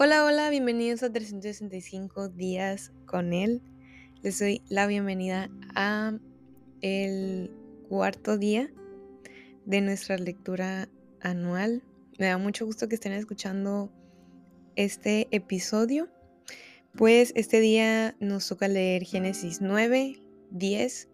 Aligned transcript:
Hola, 0.00 0.24
hola, 0.24 0.48
bienvenidos 0.48 1.02
a 1.02 1.10
365 1.12 2.28
días 2.28 2.92
con 3.04 3.32
él. 3.32 3.60
Les 4.22 4.38
doy 4.38 4.62
la 4.68 4.86
bienvenida 4.86 5.50
a 5.74 6.16
el 6.82 7.50
cuarto 7.88 8.38
día 8.38 8.70
de 9.66 9.80
nuestra 9.80 10.16
lectura 10.16 10.88
anual. 11.20 11.82
Me 12.16 12.26
da 12.26 12.38
mucho 12.38 12.64
gusto 12.64 12.88
que 12.88 12.94
estén 12.94 13.12
escuchando 13.12 13.92
este 14.76 15.26
episodio, 15.32 16.08
pues 16.94 17.32
este 17.34 17.58
día 17.58 18.14
nos 18.20 18.46
toca 18.46 18.68
leer 18.68 19.02
Génesis 19.02 19.60
9, 19.60 20.22
10, 20.52 21.08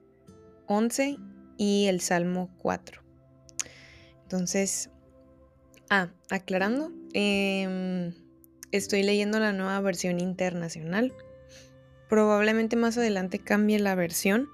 11 0.66 1.16
y 1.56 1.86
el 1.86 2.02
Salmo 2.02 2.54
4. 2.58 3.02
Entonces, 4.24 4.90
ah, 5.88 6.12
aclarando, 6.28 6.92
eh, 7.14 8.12
Estoy 8.74 9.04
leyendo 9.04 9.38
la 9.38 9.52
nueva 9.52 9.80
versión 9.82 10.18
internacional. 10.18 11.14
Probablemente 12.08 12.74
más 12.74 12.98
adelante 12.98 13.38
cambie 13.38 13.78
la 13.78 13.94
versión, 13.94 14.48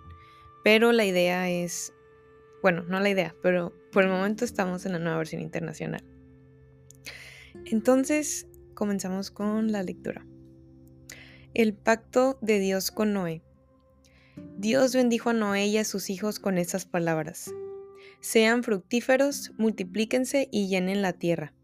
pero 0.62 0.92
la 0.92 1.06
idea 1.06 1.48
es, 1.48 1.94
bueno, 2.60 2.82
no 2.82 3.00
la 3.00 3.08
idea, 3.08 3.34
pero 3.42 3.72
por 3.90 4.04
el 4.04 4.10
momento 4.10 4.44
estamos 4.44 4.84
en 4.84 4.92
la 4.92 4.98
nueva 4.98 5.16
versión 5.16 5.40
internacional. 5.40 6.04
Entonces, 7.64 8.46
comenzamos 8.74 9.30
con 9.30 9.72
la 9.72 9.82
lectura. 9.82 10.26
El 11.54 11.72
pacto 11.72 12.38
de 12.42 12.58
Dios 12.58 12.90
con 12.90 13.14
Noé. 13.14 13.42
Dios 14.58 14.94
bendijo 14.94 15.30
a 15.30 15.32
Noé 15.32 15.68
y 15.68 15.78
a 15.78 15.84
sus 15.84 16.10
hijos 16.10 16.40
con 16.40 16.58
estas 16.58 16.84
palabras. 16.84 17.50
Sean 18.20 18.64
fructíferos, 18.64 19.52
multiplíquense 19.56 20.46
y 20.52 20.68
llenen 20.68 21.00
la 21.00 21.14
tierra. 21.14 21.54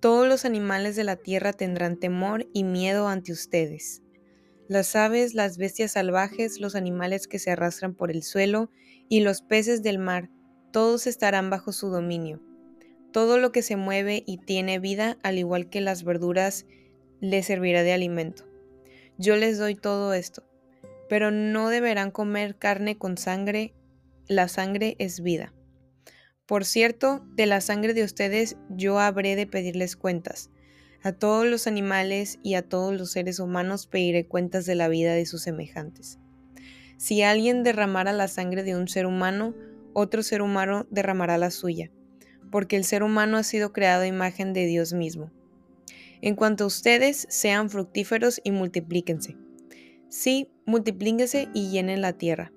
Todos 0.00 0.28
los 0.28 0.44
animales 0.44 0.94
de 0.94 1.04
la 1.04 1.16
tierra 1.16 1.52
tendrán 1.52 1.96
temor 1.96 2.46
y 2.52 2.64
miedo 2.64 3.08
ante 3.08 3.32
ustedes. 3.32 4.02
Las 4.68 4.94
aves, 4.94 5.34
las 5.34 5.56
bestias 5.58 5.92
salvajes, 5.92 6.60
los 6.60 6.74
animales 6.74 7.26
que 7.26 7.38
se 7.38 7.50
arrastran 7.50 7.94
por 7.94 8.10
el 8.10 8.22
suelo 8.22 8.70
y 9.08 9.20
los 9.20 9.40
peces 9.40 9.82
del 9.82 9.98
mar, 9.98 10.28
todos 10.70 11.06
estarán 11.06 11.48
bajo 11.48 11.72
su 11.72 11.88
dominio. 11.88 12.42
Todo 13.10 13.38
lo 13.38 13.52
que 13.52 13.62
se 13.62 13.76
mueve 13.76 14.22
y 14.26 14.36
tiene 14.36 14.78
vida, 14.78 15.16
al 15.22 15.38
igual 15.38 15.70
que 15.70 15.80
las 15.80 16.04
verduras, 16.04 16.66
les 17.20 17.46
servirá 17.46 17.82
de 17.82 17.92
alimento. 17.92 18.44
Yo 19.16 19.36
les 19.36 19.56
doy 19.56 19.76
todo 19.76 20.12
esto, 20.12 20.44
pero 21.08 21.30
no 21.30 21.70
deberán 21.70 22.10
comer 22.10 22.56
carne 22.56 22.98
con 22.98 23.16
sangre, 23.16 23.72
la 24.28 24.48
sangre 24.48 24.96
es 24.98 25.22
vida. 25.22 25.54
Por 26.46 26.64
cierto, 26.64 27.26
de 27.34 27.46
la 27.46 27.60
sangre 27.60 27.92
de 27.92 28.04
ustedes 28.04 28.56
yo 28.70 29.00
habré 29.00 29.34
de 29.34 29.48
pedirles 29.48 29.96
cuentas. 29.96 30.50
A 31.02 31.12
todos 31.12 31.44
los 31.44 31.66
animales 31.66 32.38
y 32.42 32.54
a 32.54 32.62
todos 32.62 32.94
los 32.94 33.10
seres 33.10 33.40
humanos 33.40 33.88
pediré 33.88 34.26
cuentas 34.26 34.64
de 34.64 34.76
la 34.76 34.88
vida 34.88 35.12
de 35.14 35.26
sus 35.26 35.42
semejantes. 35.42 36.20
Si 36.98 37.22
alguien 37.22 37.64
derramara 37.64 38.12
la 38.12 38.28
sangre 38.28 38.62
de 38.62 38.76
un 38.76 38.86
ser 38.86 39.06
humano, 39.06 39.54
otro 39.92 40.22
ser 40.22 40.40
humano 40.40 40.86
derramará 40.90 41.36
la 41.36 41.50
suya, 41.50 41.90
porque 42.52 42.76
el 42.76 42.84
ser 42.84 43.02
humano 43.02 43.38
ha 43.38 43.42
sido 43.42 43.72
creado 43.72 44.04
imagen 44.04 44.52
de 44.52 44.66
Dios 44.66 44.92
mismo. 44.92 45.32
En 46.22 46.36
cuanto 46.36 46.64
a 46.64 46.68
ustedes, 46.68 47.26
sean 47.28 47.70
fructíferos 47.70 48.40
y 48.44 48.52
multiplíquense. 48.52 49.36
Sí, 50.08 50.48
multiplíquense 50.64 51.48
y 51.52 51.70
llenen 51.70 52.00
la 52.00 52.12
tierra. 52.12 52.52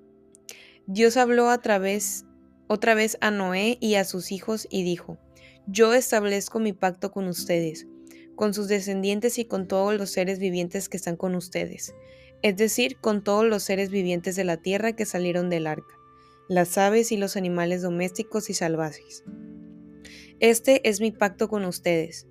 Dios 0.86 1.16
habló 1.16 1.50
a 1.50 1.58
través 1.58 2.24
otra 2.72 2.94
vez 2.94 3.18
a 3.20 3.32
Noé 3.32 3.78
y 3.80 3.96
a 3.96 4.04
sus 4.04 4.30
hijos 4.30 4.68
y 4.70 4.84
dijo, 4.84 5.18
Yo 5.66 5.92
establezco 5.92 6.60
mi 6.60 6.72
pacto 6.72 7.10
con 7.10 7.26
ustedes, 7.26 7.88
con 8.36 8.54
sus 8.54 8.68
descendientes 8.68 9.40
y 9.40 9.44
con 9.44 9.66
todos 9.66 9.98
los 9.98 10.10
seres 10.10 10.38
vivientes 10.38 10.88
que 10.88 10.96
están 10.96 11.16
con 11.16 11.34
ustedes, 11.34 11.92
es 12.42 12.56
decir, 12.56 12.96
con 13.00 13.24
todos 13.24 13.44
los 13.44 13.64
seres 13.64 13.90
vivientes 13.90 14.36
de 14.36 14.44
la 14.44 14.56
tierra 14.56 14.92
que 14.92 15.04
salieron 15.04 15.50
del 15.50 15.66
arca, 15.66 15.96
las 16.48 16.78
aves 16.78 17.10
y 17.10 17.16
los 17.16 17.36
animales 17.36 17.82
domésticos 17.82 18.50
y 18.50 18.54
salvajes. 18.54 19.24
Este 20.38 20.88
es 20.88 21.00
mi 21.00 21.10
pacto 21.10 21.48
con 21.48 21.64
ustedes. 21.64 22.28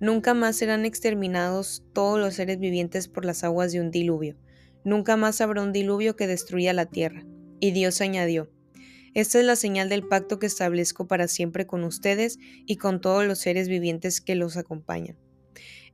Nunca 0.00 0.32
más 0.32 0.56
serán 0.56 0.86
exterminados 0.86 1.84
todos 1.92 2.18
los 2.18 2.32
seres 2.32 2.58
vivientes 2.58 3.08
por 3.08 3.26
las 3.26 3.44
aguas 3.44 3.72
de 3.72 3.82
un 3.82 3.90
diluvio. 3.90 4.38
Nunca 4.84 5.18
más 5.18 5.42
habrá 5.42 5.60
un 5.60 5.72
diluvio 5.72 6.16
que 6.16 6.26
destruya 6.26 6.72
la 6.72 6.86
tierra. 6.86 7.26
Y 7.60 7.72
Dios 7.72 8.00
añadió, 8.00 8.50
esta 9.14 9.38
es 9.38 9.44
la 9.44 9.56
señal 9.56 9.88
del 9.88 10.06
pacto 10.06 10.38
que 10.38 10.46
establezco 10.46 11.06
para 11.06 11.28
siempre 11.28 11.66
con 11.66 11.84
ustedes 11.84 12.38
y 12.66 12.76
con 12.76 13.00
todos 13.00 13.26
los 13.26 13.38
seres 13.38 13.68
vivientes 13.68 14.20
que 14.20 14.34
los 14.34 14.56
acompañan. 14.56 15.18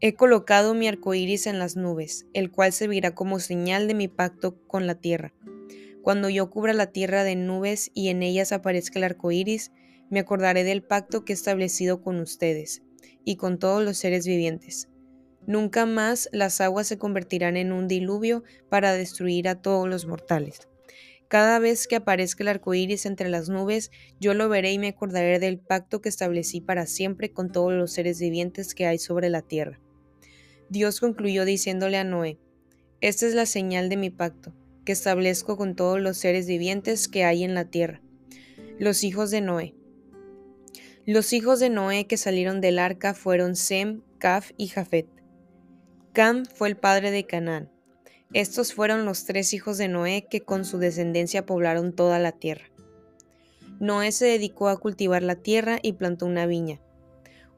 He 0.00 0.14
colocado 0.14 0.74
mi 0.74 0.86
arco 0.86 1.14
iris 1.14 1.48
en 1.48 1.58
las 1.58 1.74
nubes, 1.74 2.26
el 2.32 2.52
cual 2.52 2.72
servirá 2.72 3.16
como 3.16 3.40
señal 3.40 3.88
de 3.88 3.94
mi 3.94 4.06
pacto 4.06 4.62
con 4.68 4.86
la 4.86 4.94
tierra. 4.94 5.34
Cuando 6.02 6.28
yo 6.28 6.48
cubra 6.48 6.72
la 6.72 6.92
tierra 6.92 7.24
de 7.24 7.34
nubes 7.34 7.90
y 7.92 8.08
en 8.08 8.22
ellas 8.22 8.52
aparezca 8.52 9.00
el 9.00 9.04
arco 9.04 9.32
iris, 9.32 9.72
me 10.10 10.20
acordaré 10.20 10.62
del 10.62 10.84
pacto 10.84 11.24
que 11.24 11.32
he 11.32 11.34
establecido 11.34 12.00
con 12.00 12.20
ustedes 12.20 12.82
y 13.24 13.36
con 13.36 13.58
todos 13.58 13.82
los 13.82 13.98
seres 13.98 14.26
vivientes. 14.26 14.88
Nunca 15.48 15.86
más 15.86 16.28
las 16.30 16.60
aguas 16.60 16.86
se 16.86 16.98
convertirán 16.98 17.56
en 17.56 17.72
un 17.72 17.88
diluvio 17.88 18.44
para 18.68 18.92
destruir 18.92 19.48
a 19.48 19.60
todos 19.60 19.88
los 19.88 20.06
mortales. 20.06 20.68
Cada 21.28 21.58
vez 21.58 21.86
que 21.86 21.96
aparezca 21.96 22.42
el 22.42 22.48
arco 22.48 22.72
iris 22.72 23.04
entre 23.04 23.28
las 23.28 23.50
nubes, 23.50 23.90
yo 24.18 24.32
lo 24.32 24.48
veré 24.48 24.72
y 24.72 24.78
me 24.78 24.88
acordaré 24.88 25.38
del 25.38 25.58
pacto 25.58 26.00
que 26.00 26.08
establecí 26.08 26.62
para 26.62 26.86
siempre 26.86 27.32
con 27.32 27.52
todos 27.52 27.74
los 27.74 27.92
seres 27.92 28.18
vivientes 28.18 28.74
que 28.74 28.86
hay 28.86 28.98
sobre 28.98 29.28
la 29.28 29.42
tierra. 29.42 29.78
Dios 30.70 31.00
concluyó 31.00 31.44
diciéndole 31.44 31.98
a 31.98 32.04
Noé: 32.04 32.38
Esta 33.02 33.26
es 33.26 33.34
la 33.34 33.44
señal 33.44 33.90
de 33.90 33.98
mi 33.98 34.08
pacto, 34.08 34.54
que 34.86 34.92
establezco 34.92 35.58
con 35.58 35.76
todos 35.76 36.00
los 36.00 36.16
seres 36.16 36.46
vivientes 36.46 37.08
que 37.08 37.24
hay 37.24 37.44
en 37.44 37.54
la 37.54 37.66
tierra. 37.66 38.00
Los 38.78 39.04
hijos 39.04 39.30
de 39.30 39.42
Noé. 39.42 39.74
Los 41.04 41.34
hijos 41.34 41.60
de 41.60 41.68
Noé 41.68 42.06
que 42.06 42.16
salieron 42.16 42.62
del 42.62 42.78
arca 42.78 43.12
fueron 43.12 43.54
Sem, 43.54 44.00
Caf 44.18 44.52
y 44.56 44.68
Jafet. 44.68 45.08
Cam 46.14 46.46
fue 46.46 46.68
el 46.68 46.76
padre 46.76 47.10
de 47.10 47.24
Canaán. 47.26 47.70
Estos 48.34 48.74
fueron 48.74 49.06
los 49.06 49.24
tres 49.24 49.54
hijos 49.54 49.78
de 49.78 49.88
Noé 49.88 50.26
que 50.28 50.42
con 50.42 50.66
su 50.66 50.78
descendencia 50.78 51.46
poblaron 51.46 51.94
toda 51.94 52.18
la 52.18 52.32
tierra. 52.32 52.70
Noé 53.80 54.12
se 54.12 54.26
dedicó 54.26 54.68
a 54.68 54.78
cultivar 54.78 55.22
la 55.22 55.36
tierra 55.36 55.78
y 55.82 55.94
plantó 55.94 56.26
una 56.26 56.44
viña. 56.44 56.80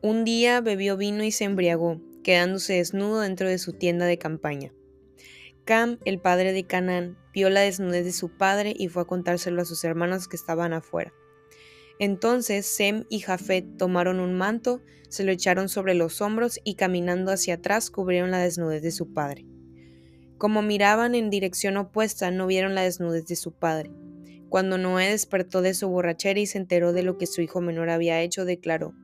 Un 0.00 0.25
día 0.25 0.60
bebió 0.60 0.97
vino 0.97 1.25
y 1.25 1.32
se 1.32 1.44
embriagó, 1.44 2.00
quedándose 2.22 2.75
desnudo 2.75 3.20
dentro 3.20 3.48
de 3.48 3.58
su 3.58 3.72
tienda 3.72 4.06
de 4.06 4.19
campaña. 4.19 4.72
Cam, 5.64 5.98
el 6.04 6.20
padre 6.20 6.53
de 6.53 6.64
Canaán, 6.64 7.19
vio 7.34 7.50
la 7.50 7.62
desnudez 7.62 8.04
de 8.04 8.12
su 8.12 8.37
padre 8.37 8.72
y 8.76 8.88
fue 8.88 9.02
a 9.02 9.06
contárselo 9.06 9.62
a 9.62 9.64
sus 9.64 9.82
hermanos 9.82 10.28
que 10.28 10.37
estaban 10.37 10.72
afuera. 10.72 11.12
Entonces 11.98 12.64
Sem 12.64 13.04
y 13.08 13.20
Jafet 13.20 13.76
tomaron 13.76 14.20
un 14.20 14.38
manto, 14.38 14.82
se 15.08 15.25
lo 15.25 15.32
echaron 15.32 15.69
sobre 15.69 15.94
los 15.94 16.20
hombros 16.20 16.60
y 16.64 16.76
caminando 16.76 17.32
hacia 17.32 17.54
atrás 17.54 17.91
cubrieron 17.91 18.31
la 18.31 18.38
desnudez 18.38 18.82
de 18.82 18.92
su 18.92 19.12
padre. 19.12 19.50
Como 20.40 20.62
miraban 20.62 21.14
en 21.14 21.28
dirección 21.28 21.76
opuesta, 21.76 22.30
no 22.30 22.46
vieron 22.46 22.74
la 22.74 22.80
desnudez 22.80 23.26
de 23.26 23.36
su 23.36 23.52
padre. 23.52 23.90
Cuando 24.48 24.78
Noé 24.78 25.10
despertó 25.10 25.60
de 25.60 25.74
su 25.74 25.86
borrachera 25.90 26.40
y 26.40 26.46
se 26.46 26.56
enteró 26.56 26.94
de 26.94 27.02
lo 27.02 27.18
que 27.18 27.26
su 27.26 27.42
hijo 27.42 27.60
menor 27.60 27.90
había 27.90 28.22
hecho, 28.22 28.46
declaró, 28.46 28.94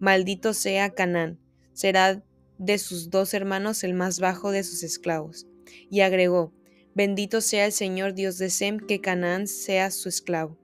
Maldito 0.00 0.52
sea 0.52 0.90
Canaán, 0.90 1.38
será 1.74 2.24
de 2.58 2.78
sus 2.78 3.08
dos 3.08 3.34
hermanos 3.34 3.84
el 3.84 3.94
más 3.94 4.18
bajo 4.18 4.50
de 4.50 4.64
sus 4.64 4.82
esclavos. 4.82 5.46
Y 5.92 6.00
agregó, 6.00 6.52
Bendito 6.92 7.40
sea 7.40 7.66
el 7.66 7.72
Señor 7.72 8.14
Dios 8.14 8.36
de 8.38 8.50
Sem, 8.50 8.80
que 8.80 9.00
Canaán 9.00 9.46
sea 9.46 9.92
su 9.92 10.08
esclavo. 10.08 10.58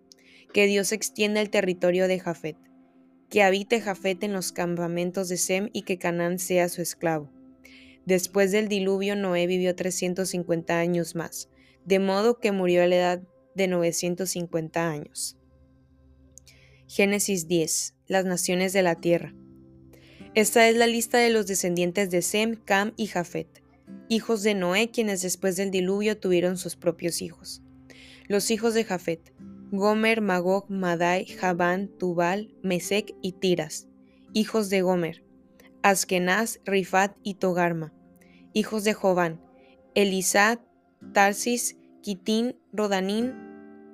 Que 0.53 0.67
Dios 0.67 0.91
extienda 0.91 1.41
el 1.41 1.51
territorio 1.51 2.09
de 2.09 2.19
Jafet. 2.19 2.57
Que 3.31 3.45
habite 3.45 3.81
Jafet 3.81 4.25
en 4.25 4.33
los 4.33 4.51
campamentos 4.51 5.29
de 5.29 5.37
Sem 5.37 5.71
y 5.73 5.83
que 5.83 5.99
Canaán 5.99 6.41
sea 6.41 6.69
su 6.69 6.83
esclavo. 6.83 7.36
Después 8.07 8.53
del 8.53 8.69
diluvio, 8.69 9.17
Noé 9.17 9.49
vivió 9.49 9.75
350 9.75 10.79
años 10.79 11.17
más, 11.17 11.51
de 11.85 11.99
modo 11.99 12.39
que 12.39 12.53
murió 12.53 12.85
a 12.85 12.87
la 12.87 12.97
edad 12.97 13.23
de 13.57 13.67
950 13.67 14.89
años. 14.89 15.37
Génesis 16.87 17.49
10. 17.49 17.95
Las 18.07 18.25
naciones 18.25 18.73
de 18.73 18.83
la 18.83 18.95
tierra. 18.95 19.35
Esta 20.35 20.69
es 20.69 20.77
la 20.77 20.87
lista 20.87 21.19
de 21.19 21.31
los 21.31 21.49
descendientes 21.49 22.11
de 22.11 22.23
Sem, 22.23 22.55
Cam 22.55 22.93
y 22.97 23.09
Jafet, 23.09 23.65
hijos 24.09 24.45
de 24.45 24.55
Noé, 24.55 24.91
quienes 24.91 25.23
después 25.23 25.57
del 25.57 25.73
diluvio 25.73 26.17
tuvieron 26.17 26.59
sus 26.59 26.77
propios 26.77 27.23
hijos. 27.23 27.63
Los 28.29 28.53
hijos 28.53 28.75
de 28.75 28.85
Jafet, 28.85 29.33
Gomer, 29.73 30.21
Magog, 30.21 30.71
Madai, 30.71 31.27
Javán, 31.27 31.89
Tubal, 31.89 32.55
Mesec 32.63 33.15
y 33.21 33.33
Tiras, 33.33 33.89
hijos 34.33 34.71
de 34.71 34.83
Gomer, 34.83 35.25
Askenaz, 35.83 36.61
Rifat 36.65 37.17
y 37.23 37.35
Togarma, 37.35 37.96
hijos 38.57 38.85
de 38.85 38.95
Jován, 38.95 39.39
Elisá, 39.95 40.59
Tarsis, 41.13 41.77
Quitín, 42.01 42.57
Rodanín, 42.73 43.35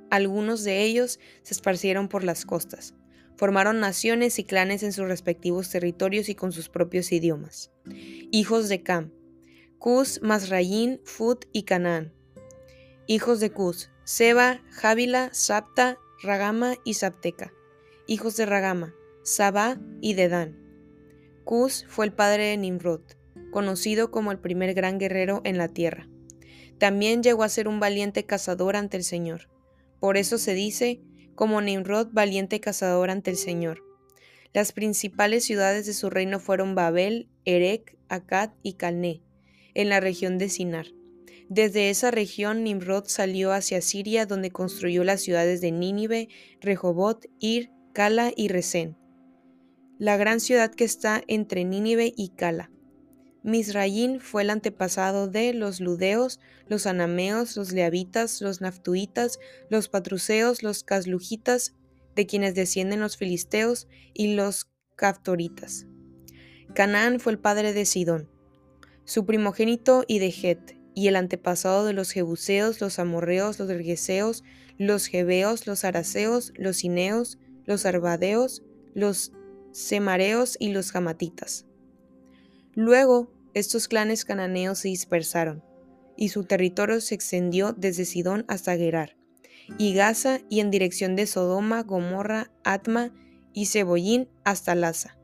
algunos 0.09 0.63
de 0.63 0.85
ellos 0.85 1.19
se 1.43 1.55
esparcieron 1.55 2.09
por 2.09 2.23
las 2.23 2.47
costas. 2.47 2.95
Formaron 3.37 3.81
naciones 3.81 4.39
y 4.39 4.45
clanes 4.45 4.85
en 4.85 4.93
sus 4.93 5.09
respectivos 5.09 5.69
territorios 5.69 6.29
y 6.29 6.37
con 6.37 6.53
sus 6.53 6.69
propios 6.69 7.11
idiomas. 7.11 7.73
Hijos 8.31 8.69
de 8.69 8.85
Cam, 8.85 9.11
Cus, 9.81 10.23
Masrayin, 10.23 11.01
Fut 11.03 11.47
y 11.51 11.65
Canaán. 11.65 12.13
Hijos 13.09 13.41
de 13.41 13.51
Cus, 13.51 13.91
Seba, 14.05 14.63
Jávila, 14.71 15.31
Sapta, 15.33 15.99
Ragama 16.23 16.77
y 16.85 16.95
Sapteca. 16.95 17.53
Hijos 18.07 18.37
de 18.37 18.47
Ragama, 18.47 18.95
Saba 19.25 19.81
y 20.01 20.15
Dedán. 20.15 20.57
Cus 21.43 21.85
fue 21.89 22.05
el 22.05 22.13
padre 22.13 22.45
de 22.45 22.59
Nimrod, 22.59 23.03
conocido 23.51 24.11
como 24.11 24.33
el 24.33 24.39
primer 24.39 24.75
gran 24.75 24.99
guerrero 24.99 25.41
en 25.45 25.59
la 25.59 25.69
tierra. 25.69 26.09
También 26.79 27.23
llegó 27.23 27.45
a 27.45 27.49
ser 27.49 27.69
un 27.69 27.81
valiente 27.81 28.25
cazador 28.25 28.77
ante 28.77 28.97
el 28.97 29.05
Señor. 29.05 29.49
Por 30.01 30.17
eso 30.17 30.39
se 30.39 30.55
dice, 30.55 31.01
como 31.35 31.61
Nimrod, 31.61 32.09
valiente 32.13 32.61
cazador 32.61 33.11
ante 33.11 33.31
el 33.31 33.37
Señor. 33.37 33.83
Las 34.53 34.73
principales 34.73 35.45
ciudades 35.45 35.87
de 35.87 35.95
su 35.95 36.11
reino 36.11 36.41
fueron 36.41 36.75
Babel, 36.75 37.29
Erech, 37.45 37.97
Akkad 38.09 38.51
y 38.63 38.75
Calné, 38.75 39.23
en 39.75 39.89
la 39.89 40.01
región 40.01 40.39
de 40.39 40.49
Sinar. 40.49 40.87
Desde 41.49 41.91
esa 41.91 42.11
región 42.11 42.65
Nimrod 42.65 43.05
salió 43.07 43.53
hacia 43.53 43.81
Siria 43.81 44.27
donde 44.27 44.51
construyó 44.51 45.05
las 45.05 45.21
ciudades 45.21 45.61
de 45.61 45.71
Nínive, 45.71 46.29
Rehobot, 46.61 47.27
Ir, 47.39 47.71
Cala 47.93 48.33
y 48.35 48.49
Resén, 48.49 48.97
la 49.99 50.17
gran 50.17 50.41
ciudad 50.41 50.75
que 50.75 50.83
está 50.83 51.23
entre 51.29 51.65
Nínive 51.65 52.13
y 52.17 52.31
Cala. 52.31 52.72
Misraín 53.43 54.21
fue 54.21 54.43
el 54.43 54.51
antepasado 54.51 55.29
de 55.29 55.53
los 55.53 55.81
ludeos, 55.81 56.41
los 56.69 56.87
anameos, 56.87 57.57
los 57.57 57.73
leavitas, 57.73 58.41
los 58.41 58.61
naftuitas, 58.61 59.39
los 59.69 59.89
patruceos, 59.89 60.63
los 60.63 60.85
caslujitas, 60.85 61.75
de 62.15 62.27
quienes 62.27 62.55
descienden 62.55 63.01
los 63.01 63.17
filisteos, 63.17 63.89
y 64.15 64.35
los 64.35 64.71
caftoritas. 64.97 65.87
Canaán 66.75 67.21
fue 67.21 67.33
el 67.33 67.39
padre 67.39 67.73
de 67.73 67.85
Sidón 67.85 68.29
su 69.05 69.27
primogénito 69.27 70.05
y 70.07 70.19
de 70.19 70.29
Het, 70.29 70.77
y 70.95 71.09
el 71.09 71.17
antepasado 71.17 71.85
de 71.85 71.93
los 71.93 72.11
jebuseos, 72.11 72.81
los 72.81 72.99
amorreos, 72.99 73.59
los 73.59 73.69
ergeseos, 73.71 74.45
los 74.79 75.07
jebeos, 75.07 75.67
los 75.67 75.85
araseos, 75.85 76.53
los 76.57 76.79
cineos, 76.79 77.39
los 77.65 77.87
arbadeos, 77.87 78.63
los 78.95 79.33
semareos 79.73 80.57
y 80.59 80.73
los 80.73 80.93
jamatitas. 80.93 81.67
Luego, 82.75 83.33
estos 83.55 83.89
clanes 83.89 84.25
cananeos 84.25 84.79
se 84.79 84.89
dispersaron, 84.89 85.63
y 86.17 86.29
su 86.29 86.45
territorio 86.45 87.01
se 87.01 87.15
extendió 87.15 87.73
desde 87.73 88.05
Sidón 88.05 88.45
hasta 88.49 88.77
Gerar, 88.77 89.17
y 89.79 89.95
Gaza, 89.95 90.41
y 90.49 90.61
en 90.61 90.71
dirección 90.71 91.17
de 91.17 91.27
Sodoma, 91.27 91.83
Gomorra, 91.83 92.51
Atma 92.65 93.13
y 93.53 93.67
Cebollín 93.67 94.29
hasta 94.45 94.75
Laza 94.75 95.19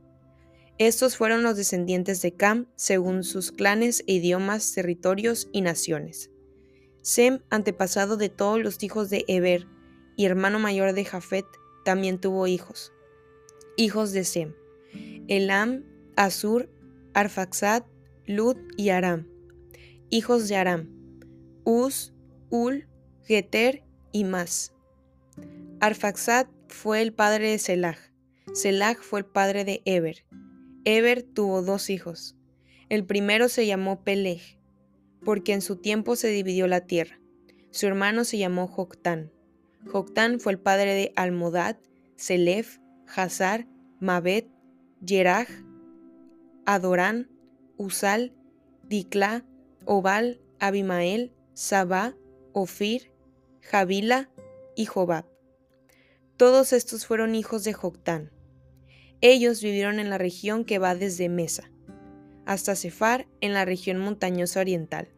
estos 0.79 1.17
fueron 1.17 1.43
los 1.43 1.57
descendientes 1.57 2.23
de 2.23 2.35
Cam 2.35 2.67
según 2.77 3.25
sus 3.25 3.51
clanes, 3.51 4.05
idiomas, 4.07 4.73
territorios 4.73 5.49
y 5.53 5.61
naciones. 5.61 6.31
Sem, 7.03 7.41
antepasado 7.51 8.17
de 8.17 8.29
todos 8.29 8.63
los 8.63 8.81
hijos 8.85 9.11
de 9.11 9.25
Eber 9.27 9.67
y 10.17 10.27
hermano 10.27 10.61
mayor 10.61 10.93
de 10.93 11.05
Jafet, 11.05 11.47
también 11.85 12.21
tuvo 12.21 12.47
hijos. 12.47 12.93
Hijos 13.77 14.13
de 14.13 14.23
Sem: 14.23 14.55
Elam, 15.27 15.85
Asur, 16.15 16.71
Arfaxad, 17.15 17.85
Lud 18.27 18.57
y 18.77 18.91
Aram. 18.91 19.27
Hijos 20.11 20.49
de 20.49 20.57
Aram: 20.57 20.89
Uz, 21.65 22.13
Ul, 22.51 22.89
Geter 23.25 23.85
y 24.13 24.25
Mas. 24.25 24.75
Arfaxad 25.81 26.47
fue 26.69 27.03
el 27.03 27.13
padre 27.13 27.51
de 27.51 27.59
Selah. 27.59 27.99
Selah 28.53 28.97
fue 29.01 29.21
el 29.21 29.27
padre 29.27 29.65
de 29.65 29.83
Eber. 29.85 30.25
Eber 30.85 31.23
tuvo 31.23 31.63
dos 31.63 31.91
hijos. 31.91 32.37
El 32.89 33.05
primero 33.05 33.49
se 33.49 33.67
llamó 33.67 34.03
Peleg, 34.03 34.41
porque 35.25 35.53
en 35.53 35.61
su 35.61 35.77
tiempo 35.77 36.17
se 36.17 36.29
dividió 36.29 36.67
la 36.67 36.87
tierra. 36.87 37.21
Su 37.71 37.87
hermano 37.87 38.25
se 38.25 38.39
llamó 38.39 38.67
Joctán. 38.67 39.31
Joctán 39.87 40.41
fue 40.41 40.53
el 40.53 40.59
padre 40.59 40.95
de 40.95 41.13
Almodad, 41.17 41.77
Selef, 42.17 42.79
Hazar, 43.15 43.67
Mabet, 44.01 44.49
Yeraj, 45.05 45.49
Adorán, 46.71 47.31
Usal, 47.79 48.35
Dikla, 48.83 49.47
Obal, 49.87 50.39
Abimael, 50.59 51.33
Sabá, 51.55 52.15
Ofir, 52.53 53.11
Javila 53.63 54.29
y 54.77 54.85
Jobab. 54.85 55.25
Todos 56.37 56.75
estos 56.75 57.07
fueron 57.07 57.35
hijos 57.35 57.65
de 57.65 57.73
Joctán. 57.73 58.31
Ellos 59.23 59.63
vivieron 59.63 59.99
en 59.99 60.11
la 60.11 60.19
región 60.19 60.67
que 60.67 60.79
va 60.79 60.95
desde 60.95 61.31
Mesa 61.31 61.71
hasta 62.45 62.77
Cefar 62.77 63.27
en 63.41 63.55
la 63.55 63.65
región 63.65 63.97
montañosa 63.97 64.61
oriental. 64.61 65.09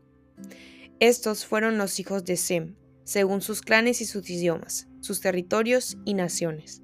Estos 1.00 1.46
fueron 1.46 1.78
los 1.78 1.98
hijos 1.98 2.24
de 2.24 2.36
Sem, 2.36 2.76
según 3.02 3.40
sus 3.40 3.60
clanes 3.60 4.00
y 4.00 4.04
sus 4.04 4.30
idiomas, 4.30 4.86
sus 5.00 5.20
territorios 5.20 5.98
y 6.04 6.14
naciones. 6.14 6.82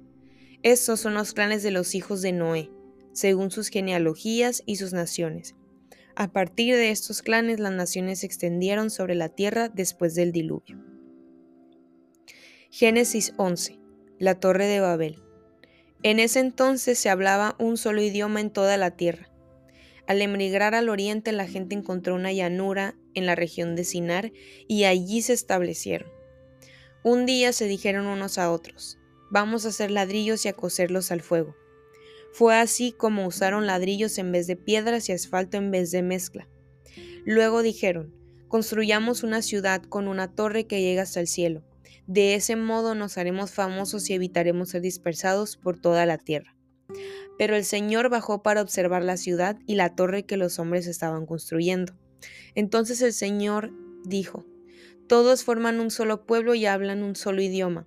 Estos 0.61 0.99
son 0.99 1.13
los 1.13 1.31
clanes 1.31 1.63
de 1.63 1.71
los 1.71 1.95
hijos 1.95 2.21
de 2.21 2.33
Noé, 2.33 2.69
según 3.17 3.49
sus 3.49 3.69
genealogías 3.69 4.61
y 4.67 4.75
sus 4.75 4.93
naciones. 4.93 5.55
A 6.15 6.31
partir 6.31 6.75
de 6.75 6.91
estos 6.91 7.23
clanes 7.23 7.59
las 7.59 7.71
naciones 7.71 8.19
se 8.19 8.27
extendieron 8.27 8.91
sobre 8.91 9.15
la 9.15 9.29
tierra 9.29 9.69
después 9.69 10.13
del 10.13 10.31
diluvio. 10.31 10.77
Génesis 12.69 13.33
11. 13.37 13.79
La 14.19 14.39
Torre 14.39 14.67
de 14.67 14.81
Babel. 14.81 15.23
En 16.03 16.19
ese 16.19 16.41
entonces 16.41 16.99
se 16.99 17.09
hablaba 17.09 17.55
un 17.57 17.77
solo 17.77 18.03
idioma 18.03 18.39
en 18.39 18.51
toda 18.51 18.77
la 18.77 18.91
tierra. 18.91 19.31
Al 20.05 20.21
emigrar 20.21 20.75
al 20.75 20.87
oriente 20.87 21.31
la 21.31 21.47
gente 21.47 21.73
encontró 21.73 22.13
una 22.13 22.31
llanura 22.31 22.93
en 23.15 23.25
la 23.25 23.33
región 23.33 23.75
de 23.75 23.83
Sinar 23.83 24.31
y 24.67 24.83
allí 24.83 25.23
se 25.23 25.33
establecieron. 25.33 26.11
Un 27.03 27.25
día 27.25 27.51
se 27.51 27.65
dijeron 27.65 28.05
unos 28.05 28.37
a 28.37 28.51
otros, 28.51 28.99
vamos 29.31 29.65
a 29.65 29.69
hacer 29.69 29.89
ladrillos 29.89 30.45
y 30.45 30.49
a 30.49 30.53
coserlos 30.53 31.11
al 31.11 31.21
fuego. 31.21 31.55
Fue 32.33 32.55
así 32.55 32.91
como 32.91 33.25
usaron 33.25 33.65
ladrillos 33.65 34.17
en 34.17 34.31
vez 34.31 34.47
de 34.47 34.55
piedras 34.55 35.09
y 35.09 35.11
asfalto 35.11 35.57
en 35.57 35.71
vez 35.71 35.91
de 35.91 36.03
mezcla. 36.03 36.47
Luego 37.25 37.61
dijeron, 37.61 38.13
construyamos 38.47 39.23
una 39.23 39.41
ciudad 39.41 39.81
con 39.83 40.07
una 40.07 40.31
torre 40.33 40.65
que 40.65 40.81
llega 40.81 41.03
hasta 41.03 41.19
el 41.19 41.27
cielo 41.27 41.63
de 42.07 42.35
ese 42.35 42.55
modo 42.55 42.95
nos 42.95 43.17
haremos 43.17 43.51
famosos 43.51 44.09
y 44.09 44.13
evitaremos 44.13 44.69
ser 44.69 44.81
dispersados 44.81 45.57
por 45.57 45.77
toda 45.77 46.05
la 46.05 46.17
tierra. 46.17 46.55
Pero 47.37 47.55
el 47.55 47.65
Señor 47.65 48.09
bajó 48.09 48.41
para 48.41 48.61
observar 48.61 49.03
la 49.03 49.17
ciudad 49.17 49.57
y 49.67 49.75
la 49.75 49.93
torre 49.93 50.23
que 50.23 50.37
los 50.37 50.57
hombres 50.57 50.87
estaban 50.87 51.25
construyendo. 51.25 51.93
Entonces 52.55 53.01
el 53.01 53.11
Señor 53.11 53.73
dijo, 54.05 54.45
Todos 55.07 55.43
forman 55.43 55.81
un 55.81 55.91
solo 55.91 56.25
pueblo 56.25 56.55
y 56.55 56.65
hablan 56.65 57.03
un 57.03 57.17
solo 57.17 57.41
idioma. 57.41 57.85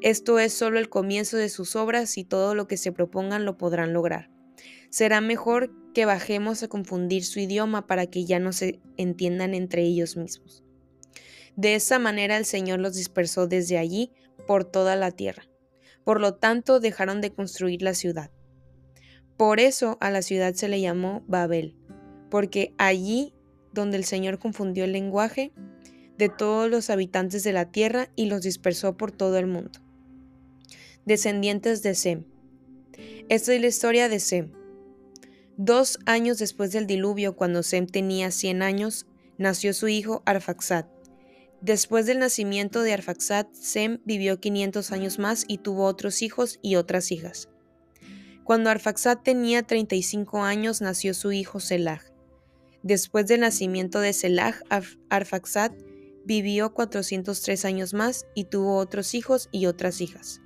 Esto 0.00 0.38
es 0.38 0.52
solo 0.52 0.78
el 0.78 0.88
comienzo 0.88 1.36
de 1.36 1.48
sus 1.48 1.76
obras 1.76 2.18
y 2.18 2.24
todo 2.24 2.54
lo 2.54 2.66
que 2.66 2.76
se 2.76 2.92
propongan 2.92 3.44
lo 3.44 3.56
podrán 3.56 3.92
lograr. 3.92 4.30
Será 4.90 5.20
mejor 5.20 5.72
que 5.92 6.04
bajemos 6.04 6.62
a 6.62 6.68
confundir 6.68 7.24
su 7.24 7.40
idioma 7.40 7.86
para 7.86 8.06
que 8.06 8.24
ya 8.24 8.38
no 8.38 8.52
se 8.52 8.80
entiendan 8.96 9.54
entre 9.54 9.82
ellos 9.82 10.16
mismos. 10.16 10.62
De 11.56 11.74
esa 11.74 11.98
manera 11.98 12.36
el 12.36 12.44
Señor 12.44 12.80
los 12.80 12.94
dispersó 12.94 13.46
desde 13.46 13.78
allí 13.78 14.12
por 14.46 14.64
toda 14.64 14.94
la 14.96 15.10
tierra. 15.10 15.48
Por 16.04 16.20
lo 16.20 16.34
tanto, 16.34 16.80
dejaron 16.80 17.20
de 17.20 17.32
construir 17.32 17.82
la 17.82 17.94
ciudad. 17.94 18.30
Por 19.36 19.58
eso 19.58 19.98
a 20.00 20.10
la 20.10 20.22
ciudad 20.22 20.54
se 20.54 20.68
le 20.68 20.80
llamó 20.80 21.24
Babel, 21.26 21.74
porque 22.30 22.74
allí 22.78 23.34
donde 23.72 23.96
el 23.96 24.04
Señor 24.04 24.38
confundió 24.38 24.84
el 24.84 24.92
lenguaje 24.92 25.52
de 26.18 26.28
todos 26.28 26.70
los 26.70 26.90
habitantes 26.90 27.42
de 27.44 27.52
la 27.52 27.70
tierra 27.70 28.10
y 28.16 28.26
los 28.26 28.42
dispersó 28.42 28.96
por 28.96 29.12
todo 29.12 29.38
el 29.38 29.46
mundo. 29.46 29.80
Descendientes 31.04 31.82
de 31.82 31.94
Sem. 31.94 32.24
Esta 33.28 33.54
es 33.54 33.60
la 33.60 33.66
historia 33.66 34.08
de 34.08 34.20
Sem. 34.20 34.52
Dos 35.56 35.98
años 36.04 36.38
después 36.38 36.72
del 36.72 36.86
diluvio, 36.86 37.36
cuando 37.36 37.62
Sem 37.62 37.86
tenía 37.86 38.30
100 38.30 38.62
años, 38.62 39.06
nació 39.38 39.72
su 39.72 39.88
hijo 39.88 40.22
Arfaxad. 40.26 40.86
Después 41.60 42.06
del 42.06 42.18
nacimiento 42.18 42.82
de 42.82 42.92
Arfaxad, 42.92 43.46
Sem 43.52 44.00
vivió 44.04 44.38
500 44.38 44.92
años 44.92 45.18
más 45.18 45.44
y 45.48 45.58
tuvo 45.58 45.84
otros 45.84 46.22
hijos 46.22 46.58
y 46.62 46.76
otras 46.76 47.10
hijas. 47.10 47.48
Cuando 48.44 48.70
Arfaxad 48.70 49.18
tenía 49.18 49.62
35 49.62 50.42
años 50.42 50.80
nació 50.80 51.14
su 51.14 51.32
hijo 51.32 51.58
Selah. 51.58 52.02
Después 52.82 53.26
del 53.26 53.40
nacimiento 53.40 53.98
de 54.00 54.12
Selah, 54.12 54.60
Arfaxad 55.08 55.72
vivió 56.26 56.74
403 56.74 57.64
años 57.64 57.94
más 57.94 58.26
y 58.34 58.44
tuvo 58.44 58.76
otros 58.78 59.14
hijos 59.14 59.48
y 59.52 59.66
otras 59.66 60.00
hijas. 60.00 60.40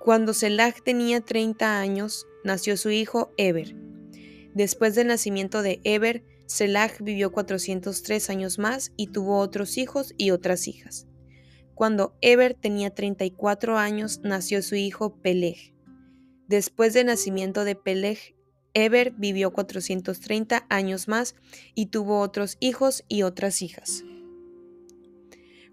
Cuando 0.00 0.32
Selah 0.32 0.72
tenía 0.72 1.20
30 1.20 1.78
años, 1.78 2.26
nació 2.44 2.78
su 2.78 2.90
hijo 2.90 3.32
Eber. 3.36 3.76
Después 4.54 4.94
del 4.94 5.08
nacimiento 5.08 5.60
de 5.60 5.80
Eber, 5.84 6.24
Selah 6.46 6.90
vivió 7.00 7.30
403 7.30 8.30
años 8.30 8.58
más 8.58 8.90
y 8.96 9.08
tuvo 9.08 9.38
otros 9.38 9.76
hijos 9.76 10.14
y 10.16 10.30
otras 10.30 10.66
hijas. 10.66 11.06
Cuando 11.74 12.16
Eber 12.22 12.54
tenía 12.54 12.88
34 12.90 13.76
años, 13.76 14.20
nació 14.24 14.62
su 14.62 14.76
hijo 14.76 15.14
Peleg. 15.20 15.74
Después 16.48 16.94
del 16.94 17.06
nacimiento 17.06 17.64
de 17.64 17.76
Peleg, 17.76 18.34
Eber 18.72 19.12
vivió 19.12 19.52
430 19.52 20.64
años 20.70 21.06
más 21.06 21.34
y 21.74 21.86
tuvo 21.86 22.20
otros 22.20 22.56
hijos 22.60 23.04
y 23.08 23.22
otras 23.22 23.60
hijas. 23.60 24.04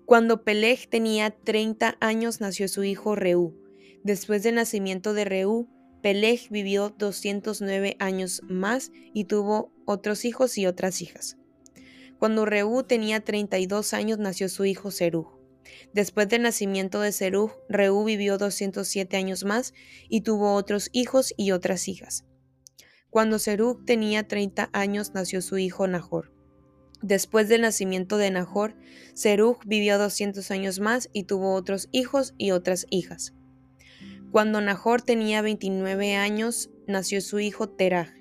Cuando 0.05 0.43
Peleg 0.43 0.87
tenía 0.87 1.31
30 1.31 1.97
años 1.99 2.39
nació 2.39 2.67
su 2.67 2.83
hijo 2.83 3.15
Reú. 3.15 3.55
Después 4.03 4.43
del 4.43 4.53
nacimiento 4.53 5.15
de 5.15 5.25
Reú, 5.25 5.67
Peleg 6.03 6.41
vivió 6.51 6.89
209 6.91 7.95
años 7.97 8.43
más 8.47 8.91
y 9.15 9.25
tuvo 9.25 9.73
otros 9.85 10.23
hijos 10.23 10.59
y 10.59 10.67
otras 10.67 11.01
hijas. 11.01 11.37
Cuando 12.19 12.45
Reú 12.45 12.83
tenía 12.83 13.21
32 13.21 13.95
años 13.95 14.19
nació 14.19 14.47
su 14.47 14.65
hijo 14.65 14.91
Serug. 14.91 15.39
Después 15.91 16.29
del 16.29 16.43
nacimiento 16.43 17.01
de 17.01 17.11
Serug, 17.11 17.53
Reú 17.67 18.03
vivió 18.03 18.37
207 18.37 19.17
años 19.17 19.43
más 19.43 19.73
y 20.07 20.21
tuvo 20.21 20.53
otros 20.53 20.89
hijos 20.91 21.33
y 21.35 21.49
otras 21.49 21.87
hijas. 21.87 22.25
Cuando 23.09 23.39
Serug 23.39 23.83
tenía 23.85 24.27
30 24.27 24.69
años 24.71 25.15
nació 25.15 25.41
su 25.41 25.57
hijo 25.57 25.87
Nahor. 25.87 26.34
Después 27.05 27.47
del 27.47 27.61
nacimiento 27.61 28.17
de 28.17 28.31
Nahor, 28.31 28.75
Serug 29.13 29.59
vivió 29.63 29.99
200 29.99 30.49
años 30.49 30.79
más 30.79 31.07
y 31.13 31.25
tuvo 31.25 31.53
otros 31.53 31.87
hijos 31.91 32.33
y 32.39 32.49
otras 32.49 32.87
hijas. 32.89 33.35
Cuando 34.31 34.59
Nahor 34.59 35.03
tenía 35.03 35.43
29 35.43 36.15
años, 36.15 36.71
nació 36.87 37.21
su 37.21 37.37
hijo 37.37 37.69
Terah. 37.69 38.15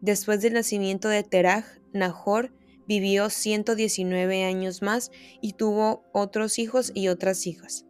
Después 0.00 0.42
del 0.42 0.54
nacimiento 0.54 1.08
de 1.08 1.22
Terah, 1.22 1.66
Nahor 1.92 2.52
vivió 2.88 3.30
119 3.30 4.42
años 4.42 4.82
más 4.82 5.12
y 5.40 5.52
tuvo 5.52 6.04
otros 6.12 6.58
hijos 6.58 6.90
y 6.94 7.06
otras 7.06 7.46
hijas. 7.46 7.86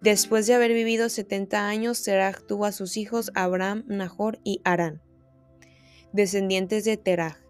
Después 0.00 0.46
de 0.46 0.54
haber 0.54 0.72
vivido 0.72 1.08
70 1.08 1.66
años, 1.66 2.04
Terah 2.04 2.32
tuvo 2.46 2.64
a 2.64 2.70
sus 2.70 2.96
hijos 2.96 3.32
Abraham, 3.34 3.82
Nahor 3.88 4.38
y 4.44 4.60
Arán 4.62 5.02
descendientes 6.12 6.84
de 6.84 6.96
Terah. 6.96 7.45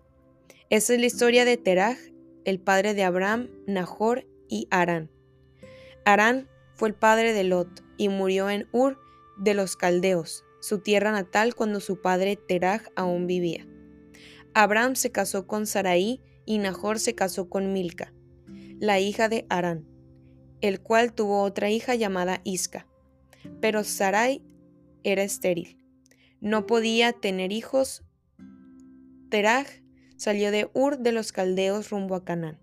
Esta 0.68 0.94
es 0.94 1.00
la 1.00 1.06
historia 1.06 1.44
de 1.44 1.56
Terah, 1.56 1.96
el 2.44 2.58
padre 2.58 2.92
de 2.92 3.04
Abraham, 3.04 3.48
Nahor 3.68 4.26
y 4.48 4.66
Arán. 4.72 5.12
Arán 6.04 6.48
fue 6.74 6.88
el 6.88 6.94
padre 6.96 7.32
de 7.32 7.44
Lot 7.44 7.84
y 7.96 8.08
murió 8.08 8.50
en 8.50 8.66
Ur 8.72 8.98
de 9.38 9.54
los 9.54 9.76
Caldeos, 9.76 10.44
su 10.60 10.80
tierra 10.80 11.12
natal 11.12 11.54
cuando 11.54 11.78
su 11.78 12.00
padre 12.02 12.34
Terah 12.34 12.82
aún 12.96 13.28
vivía. 13.28 13.64
Abraham 14.54 14.96
se 14.96 15.12
casó 15.12 15.46
con 15.46 15.66
Sarai 15.66 16.20
y 16.46 16.58
Nahor 16.58 16.98
se 16.98 17.14
casó 17.14 17.48
con 17.48 17.72
Milca, 17.72 18.12
la 18.80 18.98
hija 18.98 19.28
de 19.28 19.46
Arán, 19.48 19.86
el 20.62 20.80
cual 20.80 21.12
tuvo 21.12 21.42
otra 21.42 21.70
hija 21.70 21.94
llamada 21.94 22.40
Isca. 22.42 22.88
Pero 23.60 23.84
Sarai 23.84 24.42
era 25.04 25.22
estéril. 25.22 25.78
No 26.40 26.66
podía 26.66 27.12
tener 27.12 27.52
hijos 27.52 28.02
Terah 29.30 29.66
salió 30.16 30.50
de 30.50 30.68
Ur 30.72 30.98
de 30.98 31.12
los 31.12 31.32
Caldeos 31.32 31.90
rumbo 31.90 32.14
a 32.14 32.24
Canaán. 32.24 32.58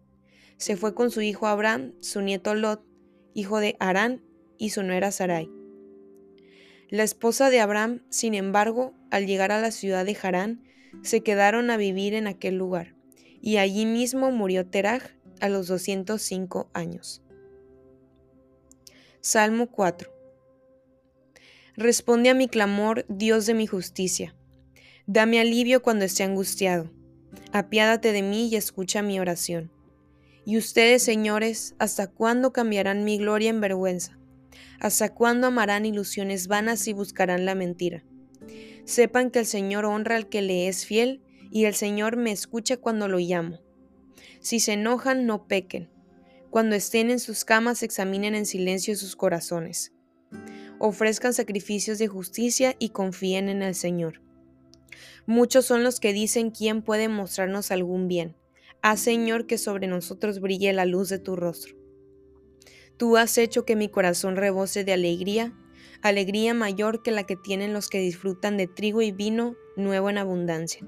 Se 0.57 0.77
fue 0.77 0.93
con 0.93 1.12
su 1.12 1.22
hijo 1.22 1.48
Abraham, 1.48 1.93
su 2.00 2.22
nieto 2.22 2.55
Lot, 2.55 2.86
hijo 3.33 3.60
de 3.60 3.75
Arán, 3.79 4.24
y 4.57 4.69
su 4.69 4.83
nuera 4.83 5.12
Sarai. 5.12 5.50
La 6.89 7.03
esposa 7.03 7.50
de 7.50 7.60
Abraham, 7.60 8.03
sin 8.10 8.33
embargo, 8.33 8.93
al 9.12 9.25
llegar 9.25 9.51
a 9.51 9.60
la 9.60 9.72
ciudad 9.72 10.05
de 10.05 10.17
Harán, 10.22 10.63
se 11.01 11.22
quedaron 11.22 11.69
a 11.69 11.77
vivir 11.77 12.13
en 12.13 12.27
aquel 12.27 12.55
lugar, 12.55 12.95
y 13.41 13.57
allí 13.57 13.86
mismo 13.86 14.31
murió 14.31 14.65
Terah 14.65 15.01
a 15.41 15.50
los 15.50 15.67
205 15.67 16.69
años. 16.74 17.22
Salmo 19.22 19.67
4 19.67 20.12
Responde 21.75 22.29
a 22.29 22.36
mi 22.36 22.48
clamor, 22.48 23.05
Dios 23.10 23.45
de 23.48 23.53
mi 23.55 23.65
justicia 23.65 24.36
Dame 25.05 25.41
alivio 25.41 25.81
cuando 25.81 26.05
esté 26.05 26.24
angustiado. 26.24 26.89
Apiádate 27.51 28.11
de 28.11 28.21
mí 28.21 28.47
y 28.47 28.55
escucha 28.55 29.01
mi 29.01 29.19
oración. 29.19 29.71
Y 30.45 30.57
ustedes, 30.57 31.03
señores, 31.03 31.75
¿hasta 31.79 32.07
cuándo 32.07 32.51
cambiarán 32.51 33.03
mi 33.03 33.17
gloria 33.17 33.49
en 33.49 33.61
vergüenza? 33.61 34.17
¿Hasta 34.79 35.13
cuándo 35.13 35.47
amarán 35.47 35.85
ilusiones 35.85 36.47
vanas 36.47 36.87
y 36.87 36.93
buscarán 36.93 37.45
la 37.45 37.55
mentira? 37.55 38.03
Sepan 38.85 39.31
que 39.31 39.39
el 39.39 39.45
Señor 39.45 39.85
honra 39.85 40.17
al 40.17 40.27
que 40.27 40.41
le 40.41 40.67
es 40.67 40.85
fiel 40.85 41.21
y 41.51 41.65
el 41.65 41.75
Señor 41.75 42.17
me 42.17 42.31
escucha 42.31 42.77
cuando 42.77 43.07
lo 43.07 43.19
llamo. 43.19 43.59
Si 44.41 44.59
se 44.59 44.73
enojan, 44.73 45.25
no 45.25 45.47
pequen. 45.47 45.89
Cuando 46.49 46.75
estén 46.75 47.09
en 47.09 47.19
sus 47.19 47.45
camas, 47.45 47.81
examinen 47.81 48.35
en 48.35 48.45
silencio 48.45 48.95
sus 48.95 49.15
corazones. 49.15 49.93
Ofrezcan 50.79 51.33
sacrificios 51.33 51.97
de 51.97 52.07
justicia 52.07 52.75
y 52.77 52.89
confíen 52.89 53.47
en 53.47 53.61
el 53.61 53.75
Señor. 53.75 54.21
Muchos 55.25 55.65
son 55.65 55.84
los 55.84 56.00
que 56.01 56.12
dicen 56.12 56.51
quién 56.51 56.82
puede 56.82 57.08
mostrarnos 57.08 57.72
algún 57.72 58.08
bien. 58.10 58.36
Haz, 58.82 59.00
Señor, 59.00 59.48
que 59.48 59.58
sobre 59.58 59.88
nosotros 59.88 60.42
brille 60.42 60.74
la 60.74 60.86
luz 60.86 61.08
de 61.08 61.20
tu 61.20 61.38
rostro. 61.38 61.75
Tú 62.98 63.15
has 63.15 63.38
hecho 63.38 63.63
que 63.63 63.77
mi 63.77 63.88
corazón 63.88 64.36
rebose 64.36 64.84
de 64.84 64.92
alegría, 64.92 65.53
alegría 66.01 66.53
mayor 66.53 67.01
que 67.01 67.12
la 67.12 67.24
que 67.24 67.38
tienen 67.38 67.72
los 67.72 67.89
que 67.89 68.00
disfrutan 68.00 68.58
de 68.58 68.68
trigo 68.68 69.01
y 69.01 69.13
vino 69.13 69.56
nuevo 69.77 70.10
en 70.10 70.18
abundancia. 70.18 70.86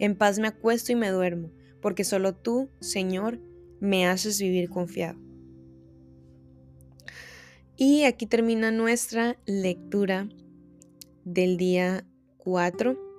En 0.00 0.16
paz 0.16 0.40
me 0.40 0.48
acuesto 0.48 0.90
y 0.90 0.96
me 0.96 1.10
duermo, 1.10 1.52
porque 1.80 2.02
solo 2.02 2.34
tú, 2.34 2.68
Señor, 2.80 3.38
me 3.78 4.08
haces 4.08 4.40
vivir 4.40 4.68
confiado. 4.68 5.20
Y 7.76 8.02
aquí 8.02 8.26
termina 8.26 8.72
nuestra 8.72 9.38
lectura 9.46 10.28
del 11.24 11.56
día 11.56 12.04
4 12.38 13.11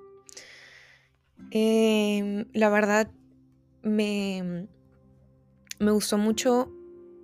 Em, 1.52 2.46
la 2.54 2.70
verdad, 2.70 3.12
me, 3.82 4.68
me 5.80 5.92
gustó 5.92 6.18
mucho. 6.18 6.72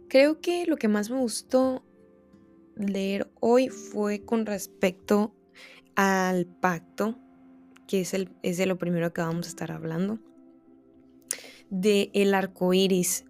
Creo 0.07 0.41
que 0.41 0.65
lo 0.65 0.77
que 0.77 0.87
más 0.87 1.09
me 1.09 1.19
gustó 1.19 1.83
leer 2.75 3.31
hoy 3.39 3.69
fue 3.69 4.23
con 4.23 4.45
respecto 4.45 5.33
al 5.95 6.45
pacto, 6.45 7.19
que 7.87 8.01
es, 8.01 8.13
el, 8.13 8.31
es 8.41 8.57
de 8.57 8.65
lo 8.65 8.77
primero 8.77 9.13
que 9.13 9.21
vamos 9.21 9.47
a 9.47 9.49
estar 9.49 9.71
hablando, 9.71 10.19
de 11.69 12.09
el 12.13 12.33
arco 12.33 12.73
iris. 12.73 13.25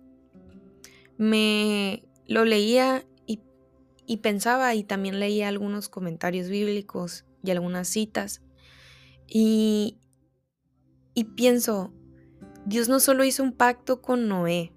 Me 1.18 2.04
lo 2.28 2.46
leía 2.46 3.06
y, 3.26 3.42
y 4.06 4.18
pensaba, 4.18 4.74
y 4.76 4.84
también 4.84 5.20
leía 5.20 5.48
algunos 5.48 5.90
comentarios 5.90 6.50
bíblicos 6.50 7.26
y 7.44 7.52
algunas 7.52 7.88
citas. 7.88 8.42
Y, 9.28 9.99
y 11.20 11.26
pienso, 11.26 11.92
Dios 12.66 12.88
no 12.88 13.02
solo 13.02 13.26
hizo 13.26 13.44
un 13.44 13.52
pacto 13.52 14.02
con 14.02 14.30
Noé, 14.30 14.72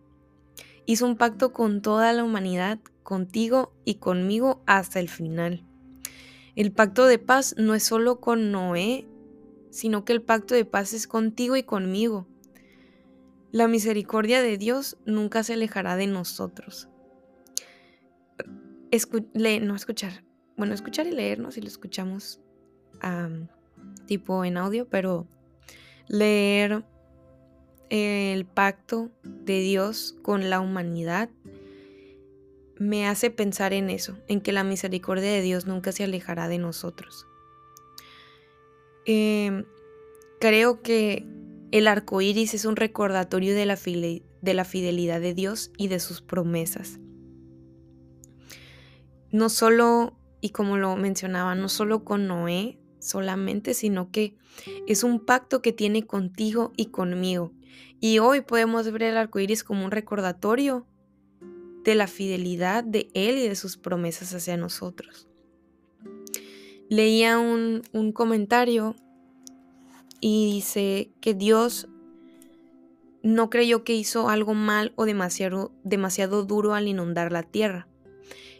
hizo 0.86 1.06
un 1.06 1.16
pacto 1.16 1.52
con 1.52 1.82
toda 1.82 2.12
la 2.12 2.24
humanidad, 2.24 2.80
contigo 3.04 3.72
y 3.84 3.96
conmigo 3.96 4.60
hasta 4.66 4.98
el 4.98 5.08
final. 5.08 5.64
El 6.56 6.72
pacto 6.72 7.06
de 7.06 7.20
paz 7.20 7.54
no 7.58 7.76
es 7.76 7.84
solo 7.84 8.18
con 8.18 8.50
Noé, 8.50 9.06
sino 9.70 10.04
que 10.04 10.12
el 10.12 10.20
pacto 10.20 10.56
de 10.56 10.64
paz 10.64 10.94
es 10.94 11.06
contigo 11.06 11.54
y 11.54 11.62
conmigo. 11.62 12.26
La 13.52 13.68
misericordia 13.68 14.42
de 14.42 14.58
Dios 14.58 14.98
nunca 15.06 15.44
se 15.44 15.52
alejará 15.52 15.94
de 15.94 16.08
nosotros. 16.08 16.88
no 18.90 19.76
escuchar, 19.76 20.24
bueno, 20.56 20.74
escuchar 20.74 21.06
y 21.06 21.12
leernos 21.12 21.54
si 21.54 21.60
lo 21.60 21.68
escuchamos 21.68 22.40
tipo 24.06 24.44
en 24.44 24.56
audio, 24.56 24.88
pero 24.88 25.28
leer 26.08 26.84
el 27.90 28.46
pacto 28.46 29.10
de 29.22 29.60
Dios 29.60 30.16
con 30.22 30.48
la 30.48 30.60
humanidad 30.60 31.28
me 32.78 33.06
hace 33.06 33.30
pensar 33.30 33.72
en 33.72 33.90
eso, 33.90 34.18
en 34.28 34.40
que 34.40 34.52
la 34.52 34.64
misericordia 34.64 35.30
de 35.30 35.40
Dios 35.40 35.66
nunca 35.66 35.92
se 35.92 36.04
alejará 36.04 36.48
de 36.48 36.58
nosotros. 36.58 37.26
Em, 39.04 39.64
creo 40.40 40.82
que 40.82 41.26
el 41.70 41.86
arco 41.86 42.20
iris 42.20 42.54
es 42.54 42.64
un 42.64 42.76
recordatorio 42.76 43.54
de 43.54 43.66
la, 43.66 43.76
de 43.76 44.54
la 44.54 44.64
fidelidad 44.64 45.20
de 45.20 45.34
Dios 45.34 45.70
y 45.76 45.88
de 45.88 46.00
sus 46.00 46.20
promesas. 46.22 46.98
No 49.30 49.48
solo, 49.48 50.18
y 50.40 50.50
como 50.50 50.76
lo 50.76 50.96
mencionaba, 50.96 51.54
no 51.54 51.68
solo 51.68 52.04
con 52.04 52.26
Noé, 52.26 52.78
solamente, 53.02 53.74
sino 53.74 54.10
que 54.10 54.36
es 54.86 55.04
un 55.04 55.20
pacto 55.20 55.60
que 55.60 55.72
tiene 55.72 56.06
contigo 56.06 56.72
y 56.76 56.86
conmigo. 56.86 57.52
Y 58.00 58.18
hoy 58.18 58.40
podemos 58.40 58.90
ver 58.90 59.02
el 59.02 59.16
arco 59.16 59.40
iris 59.40 59.64
como 59.64 59.84
un 59.84 59.90
recordatorio 59.90 60.86
de 61.84 61.94
la 61.94 62.06
fidelidad 62.06 62.84
de 62.84 63.10
Él 63.14 63.38
y 63.38 63.48
de 63.48 63.56
sus 63.56 63.76
promesas 63.76 64.32
hacia 64.34 64.56
nosotros. 64.56 65.28
Leía 66.88 67.38
un, 67.38 67.82
comentario 68.12 68.94
y 70.20 70.52
dice 70.52 71.10
que 71.20 71.34
Dios 71.34 71.88
no 73.22 73.50
creyó 73.50 73.82
que 73.82 73.94
hizo 73.94 74.28
algo 74.28 74.54
mal 74.54 74.92
o 74.96 75.04
demasiado, 75.04 75.72
demasiado 75.84 76.44
duro 76.44 76.74
al 76.74 76.88
inundar 76.88 77.32
la 77.32 77.42
tierra. 77.42 77.88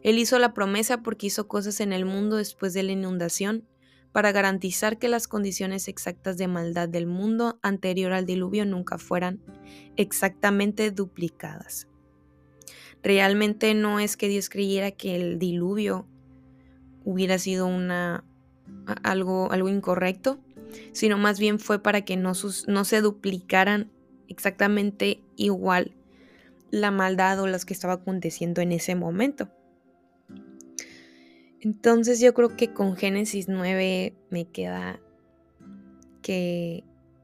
Él 0.03 0.19
hizo 0.19 0.39
la 0.39 0.55
promesa 0.55 1.03
porque 1.03 1.27
hizo 1.27 1.47
cosas 1.47 1.81
en 1.81 1.93
el 1.93 2.05
mundo 2.05 2.37
después 2.37 2.75
de 2.75 2.83
la 2.83 2.93
inundación 2.93 3.69
para 4.13 4.33
garantizar 4.33 4.99
que 4.99 5.09
las 5.09 5.27
condiciones 5.27 5.89
exactas 5.89 6.37
de 6.37 6.47
maldad 6.47 6.89
del 6.89 7.07
mundo 7.07 7.59
anterior 7.63 8.13
al 8.13 8.27
diluvio 8.27 8.65
nunca 8.67 8.99
fueran 8.99 9.41
exactamente 9.97 10.91
duplicadas. 10.91 11.89
Realmente 13.03 13.75
no 13.75 13.99
es 13.99 14.17
que 14.17 14.29
Dios 14.29 14.49
creyera 14.49 14.93
que 14.93 15.17
el 15.17 15.39
diluvio 15.39 16.07
hubiera 17.05 17.39
sido 17.39 17.67
una, 17.67 18.25
algo, 19.03 19.51
algo 19.51 19.69
incorrecto, 19.69 20.39
sino 20.93 21.19
más 21.19 21.41
bien 21.41 21.59
fue 21.59 21.83
para 21.83 22.05
que 22.05 22.17
no, 22.17 22.33
no 22.69 22.85
se 22.85 23.01
duplicaran 23.01 23.91
exactamente 24.29 25.23
igual 25.37 25.95
la 26.71 26.91
maldad 26.91 27.41
o 27.41 27.47
las 27.47 27.65
que 27.65 27.75
estaba 27.75 27.95
aconteciendo 27.95 28.61
en 28.61 28.73
ese 28.73 28.95
momento. 28.95 29.51
Entonces 31.63 32.19
yo 32.19 32.35
creo 32.35 32.57
que 32.57 32.73
con 32.73 32.97
Génesis 32.97 33.47
9 33.47 34.17
me 34.31 34.47
queda 34.47 35.01
que 36.21 36.83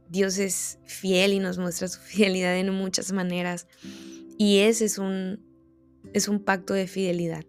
Dios 0.08 0.38
es 0.38 0.78
fiel 0.84 1.32
y 1.32 1.40
nos 1.40 1.58
muestra 1.58 1.88
su 1.88 2.00
fidelidad 2.00 2.56
en 2.56 2.72
muchas 2.72 3.10
maneras. 3.10 3.66
Y 4.38 4.60
ese 4.60 4.84
es 4.84 4.98
un, 4.98 5.44
es 6.12 6.28
un 6.28 6.38
pacto 6.44 6.72
de 6.72 6.86
fidelidad. 6.86 7.44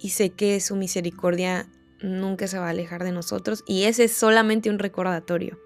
Y 0.00 0.10
sé 0.10 0.30
que 0.30 0.58
su 0.60 0.76
misericordia 0.76 1.68
nunca 2.00 2.46
se 2.46 2.58
va 2.58 2.68
a 2.68 2.70
alejar 2.70 3.04
de 3.04 3.12
nosotros. 3.12 3.64
Y 3.66 3.82
ese 3.82 4.04
es 4.04 4.12
solamente 4.12 4.70
un 4.70 4.78
recordatorio. 4.78 5.60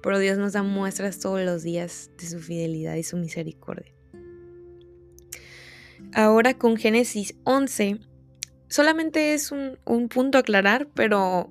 Pero 0.00 0.20
Dios 0.20 0.38
nos 0.38 0.52
da 0.52 0.62
muestras 0.62 1.18
todos 1.18 1.40
los 1.40 1.64
días 1.64 2.12
de 2.18 2.28
su 2.28 2.38
fidelidad 2.38 2.94
y 2.94 3.02
su 3.02 3.16
misericordia. 3.16 3.92
Ahora 6.14 6.54
con 6.56 6.76
Génesis 6.76 7.34
11 7.42 7.98
solamente 8.68 9.34
es 9.34 9.52
un, 9.52 10.08
punto 10.08 10.38
a 10.38 10.42
aclarar, 10.42 10.88
pero 10.94 11.50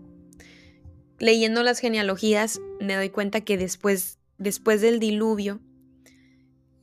leyendo 1.20 1.64
las 1.64 1.80
genealogías 1.80 2.62
me 2.80 2.96
doy 2.96 3.10
cuenta 3.10 3.42
que 3.42 3.58
después, 3.58 4.20
después 4.38 4.82
del 4.82 5.00
diluvio, 5.00 5.60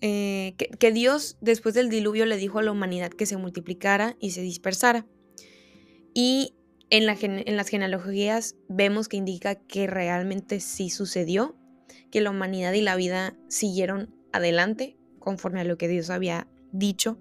eh, 0.00 0.54
que, 0.78 0.92
Dios 0.92 1.38
después 1.40 1.74
del 1.74 1.88
diluvio 1.88 2.26
le 2.26 2.36
dijo 2.36 2.58
a 2.58 2.62
la 2.62 2.72
humanidad 2.72 3.10
que 3.10 3.26
se 3.26 3.36
multiplicara 3.36 4.16
y 4.20 4.32
se 4.32 4.42
dispersara. 4.42 5.06
Y 6.12 6.54
en, 6.90 7.06
las 7.06 7.68
genealogías 7.68 8.56
vemos 8.68 9.08
que 9.08 9.16
indica 9.16 9.54
que 9.54 9.86
realmente 9.86 10.60
sí 10.60 10.90
sucedió, 10.90 11.56
que 12.10 12.20
la 12.20 12.30
humanidad 12.30 12.72
y 12.74 12.82
la 12.82 12.96
vida 12.96 13.36
siguieron 13.48 14.14
adelante 14.32 14.96
conforme 15.18 15.60
a 15.60 15.64
lo 15.64 15.78
que 15.78 15.88
Dios 15.88 16.10
había 16.10 16.46
dicho 16.70 17.18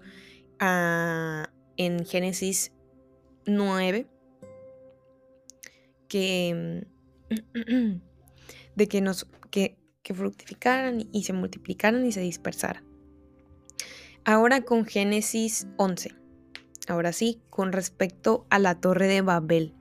ah, 0.60 1.48
en 1.76 2.04
Génesis 2.04 2.72
9 3.46 4.06
que 6.08 6.86
de 8.76 8.88
que 8.88 9.00
nos 9.00 9.26
que, 9.50 9.76
que 10.02 10.14
fructificaran 10.14 11.08
y 11.12 11.24
se 11.24 11.32
multiplicaran 11.32 12.04
y 12.04 12.12
se 12.12 12.20
dispersaran. 12.20 12.84
Ahora 14.24 14.62
con 14.62 14.84
Génesis 14.84 15.66
11. 15.76 16.14
Ahora 16.88 17.12
sí, 17.12 17.42
con 17.50 17.72
respecto 17.72 18.46
a 18.50 18.58
la 18.58 18.80
torre 18.80 19.06
de 19.06 19.22
Babel. 19.22 19.74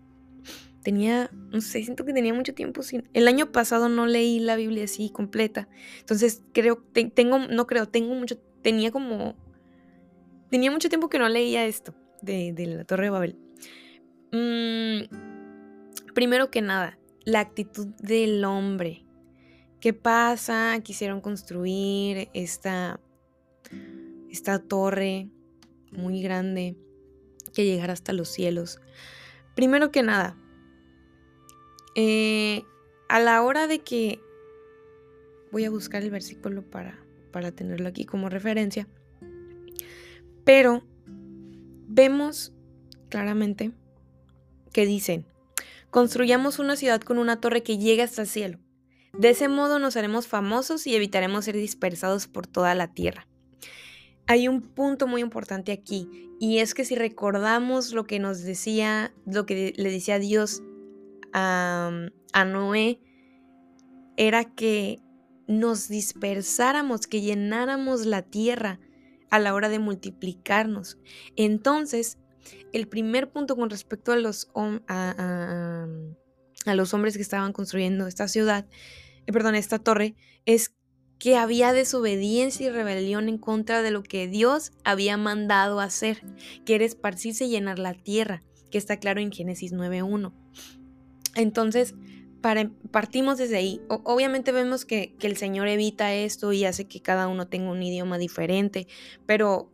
Tenía, 0.83 1.29
no 1.33 1.61
sé, 1.61 1.83
siento 1.83 2.05
que 2.05 2.13
tenía 2.13 2.33
mucho 2.33 2.53
tiempo 2.53 2.83
sin... 2.83 3.09
El 3.13 3.27
año 3.27 3.51
pasado 3.51 3.87
no 3.87 4.05
leí 4.05 4.39
la 4.39 4.57
Biblia 4.57 4.83
así 4.83 5.09
completa. 5.09 5.69
Entonces 5.99 6.43
creo, 6.53 6.83
tengo, 7.13 7.39
no 7.39 7.67
creo, 7.67 7.87
tengo 7.87 8.13
mucho, 8.15 8.37
tenía 8.61 8.91
como... 8.91 9.35
Tenía 10.49 10.71
mucho 10.71 10.89
tiempo 10.89 11.09
que 11.09 11.19
no 11.19 11.29
leía 11.29 11.65
esto 11.65 11.95
de 12.21 12.53
la 12.67 12.83
torre 12.83 13.05
de 13.05 13.09
Babel. 13.09 13.42
Mm, 14.31 15.03
primero 16.13 16.49
que 16.49 16.61
nada, 16.61 16.97
la 17.25 17.39
actitud 17.39 17.87
del 17.99 18.43
hombre. 18.45 19.05
¿Qué 19.79 19.93
pasa? 19.93 20.79
Quisieron 20.81 21.21
construir 21.21 22.29
esta, 22.33 22.99
esta 24.29 24.59
torre 24.59 25.29
muy 25.91 26.21
grande 26.21 26.77
que 27.53 27.65
llegara 27.65 27.93
hasta 27.93 28.13
los 28.13 28.29
cielos. 28.29 28.79
Primero 29.55 29.91
que 29.91 30.03
nada, 30.03 30.37
eh, 31.95 32.63
a 33.09 33.19
la 33.19 33.43
hora 33.43 33.67
de 33.67 33.79
que 33.79 34.19
voy 35.51 35.65
a 35.65 35.69
buscar 35.69 36.01
el 36.01 36.09
versículo 36.09 36.63
para, 36.63 36.99
para 37.31 37.51
tenerlo 37.51 37.89
aquí 37.89 38.05
como 38.05 38.29
referencia, 38.29 38.87
pero 40.43 40.83
vemos 41.87 42.52
claramente 43.13 43.71
que 44.73 44.87
dicen, 44.87 45.27
construyamos 45.91 46.57
una 46.57 46.75
ciudad 46.75 46.99
con 46.99 47.19
una 47.19 47.39
torre 47.39 47.61
que 47.61 47.77
llegue 47.77 48.01
hasta 48.01 48.23
el 48.23 48.27
cielo. 48.27 48.57
De 49.15 49.29
ese 49.29 49.49
modo 49.49 49.77
nos 49.77 49.95
haremos 49.95 50.25
famosos 50.25 50.87
y 50.87 50.95
evitaremos 50.95 51.45
ser 51.45 51.55
dispersados 51.55 52.25
por 52.25 52.47
toda 52.47 52.73
la 52.73 52.87
tierra. 52.87 53.27
Hay 54.25 54.47
un 54.47 54.61
punto 54.61 55.05
muy 55.05 55.21
importante 55.21 55.71
aquí 55.71 56.09
y 56.39 56.57
es 56.57 56.73
que 56.73 56.85
si 56.85 56.95
recordamos 56.95 57.93
lo 57.93 58.05
que 58.05 58.17
nos 58.17 58.41
decía, 58.41 59.13
lo 59.27 59.45
que 59.45 59.73
le 59.77 59.91
decía 59.91 60.17
Dios 60.17 60.63
a, 61.33 61.91
a 62.33 62.45
Noé, 62.45 62.99
era 64.17 64.43
que 64.43 65.01
nos 65.45 65.87
dispersáramos, 65.87 67.05
que 67.05 67.21
llenáramos 67.21 68.07
la 68.07 68.23
tierra 68.23 68.79
a 69.29 69.37
la 69.37 69.53
hora 69.53 69.69
de 69.69 69.77
multiplicarnos. 69.77 70.97
Entonces, 71.35 72.17
el 72.71 72.87
primer 72.87 73.31
punto 73.31 73.55
con 73.55 73.69
respecto 73.69 74.11
a 74.11 74.17
los, 74.17 74.49
hombres 76.93 77.15
que 77.15 77.21
estaban 77.21 77.53
construyendo 77.53 78.07
esta 78.07 78.27
ciudad, 78.27 78.65
eh, 79.25 79.31
perdón, 79.31 79.55
esta 79.55 79.79
torre, 79.79 80.15
es 80.45 80.75
que 81.19 81.37
había 81.37 81.71
desobediencia 81.71 82.67
y 82.67 82.69
rebelión 82.69 83.29
en 83.29 83.37
contra 83.37 83.81
de 83.81 83.91
lo 83.91 84.03
que 84.03 84.27
Dios 84.27 84.71
había 84.83 85.15
mandado 85.15 85.79
hacer, 85.79 86.21
que 86.65 86.75
era 86.75 86.83
esparcirse 86.83 87.45
y 87.45 87.49
llenar 87.49 87.79
la 87.79 87.93
tierra, 87.93 88.43
que 88.71 88.77
está 88.77 88.97
claro 88.97 89.21
en 89.21 89.31
Génesis 89.31 89.71
9.1. 89.71 90.33
Entonces, 91.35 91.95
partimos 92.91 93.37
desde 93.37 93.55
ahí. 93.55 93.81
obviamente 93.87 94.51
vemos 94.51 94.85
que, 94.85 95.15
el 95.21 95.37
Señor 95.37 95.67
evita 95.69 96.13
esto 96.13 96.51
y 96.51 96.65
hace 96.65 96.85
que 96.85 97.01
cada 97.01 97.27
uno 97.27 97.47
tenga 97.47 97.71
un 97.71 97.81
idioma 97.81 98.17
diferente, 98.17 98.87
pero 99.25 99.71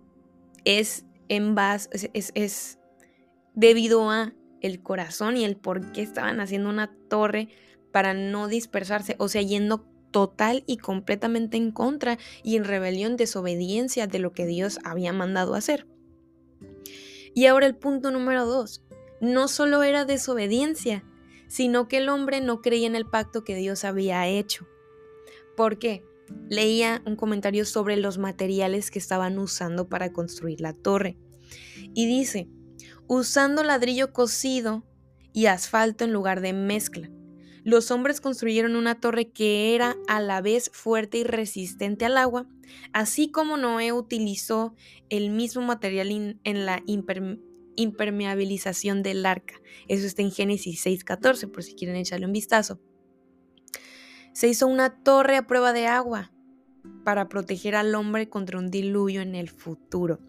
es 0.65 1.05
en 1.29 1.55
base, 1.55 1.89
es, 2.13 2.79
debido 3.53 4.09
a 4.09 4.33
el 4.61 4.81
corazón 4.81 5.37
y 5.37 5.45
el 5.45 5.55
por 5.55 5.91
qué 5.91 6.01
estaban 6.01 6.41
haciendo 6.41 6.69
una 6.69 6.93
torre 7.07 7.47
para 7.91 8.13
no 8.13 8.47
dispersarse, 8.47 9.15
o 9.19 9.29
sea, 9.29 9.41
yendo 9.41 9.85
total 10.11 10.63
y 10.65 10.77
completamente 10.77 11.57
en 11.57 11.71
contra 11.71 12.17
y 12.43 12.57
en 12.57 12.65
rebelión, 12.65 13.15
desobediencia 13.15 14.07
de 14.07 14.19
lo 14.19 14.33
que 14.33 14.45
Dios 14.45 14.79
había 14.83 15.13
mandado 15.13 15.55
hacer. 15.55 15.87
Y 17.33 17.45
ahora 17.45 17.67
el 17.67 17.75
punto 17.75 18.11
número 18.11 18.45
dos, 18.45 18.83
no 19.21 19.47
solo 19.47 19.83
era 19.83 20.05
desobediencia, 20.05 21.03
sino 21.47 21.87
que 21.87 21.97
el 21.97 22.09
hombre 22.09 22.41
no 22.41 22.61
creía 22.61 22.87
en 22.87 22.95
el 22.95 23.05
pacto 23.05 23.43
que 23.43 23.55
Dios 23.55 23.83
había 23.83 24.27
hecho. 24.27 24.67
¿Por 25.55 25.79
qué? 25.79 26.03
Leía 26.49 27.01
un 27.05 27.15
comentario 27.15 27.65
sobre 27.65 27.97
los 27.97 28.17
materiales 28.17 28.91
que 28.91 28.99
estaban 28.99 29.37
usando 29.39 29.87
para 29.89 30.11
construir 30.11 30.61
la 30.61 30.73
torre. 30.73 31.17
Y 31.93 32.05
dice, 32.05 32.49
usando 33.07 33.63
ladrillo 33.63 34.13
cocido 34.13 34.85
y 35.33 35.45
asfalto 35.47 36.03
en 36.03 36.13
lugar 36.13 36.41
de 36.41 36.53
mezcla. 36.53 37.09
Los 37.63 37.91
hombres 37.91 38.21
construyeron 38.21 38.75
una 38.75 38.99
torre 38.99 39.29
que 39.31 39.75
era 39.75 39.95
a 40.07 40.21
la 40.21 40.41
vez 40.41 40.71
fuerte 40.73 41.17
y 41.19 41.23
resistente 41.23 42.05
al 42.05 42.17
agua, 42.17 42.47
así 42.93 43.29
como 43.29 43.57
Noé 43.57 43.91
utilizó 43.91 44.75
el 45.09 45.29
mismo 45.29 45.61
material 45.61 46.39
en 46.43 46.65
la 46.65 46.81
impermeabilización 47.75 49.03
del 49.03 49.25
arca. 49.25 49.61
Eso 49.87 50.07
está 50.07 50.21
en 50.21 50.31
Génesis 50.31 50.85
6.14, 50.85 51.51
por 51.51 51.63
si 51.63 51.75
quieren 51.75 51.97
echarle 51.97 52.25
un 52.25 52.33
vistazo 52.33 52.79
se 54.39 54.47
hizo 54.47 54.67
una 54.67 54.89
torre 55.03 55.35
a 55.35 55.45
prueba 55.45 55.73
de 55.73 55.87
agua 55.87 56.31
para 57.03 57.27
proteger 57.27 57.75
al 57.75 57.93
hombre 57.93 58.29
contra 58.29 58.57
un 58.57 58.71
diluvio 58.71 59.19
en 59.19 59.35
el 59.35 59.49
futuro. 59.49 60.21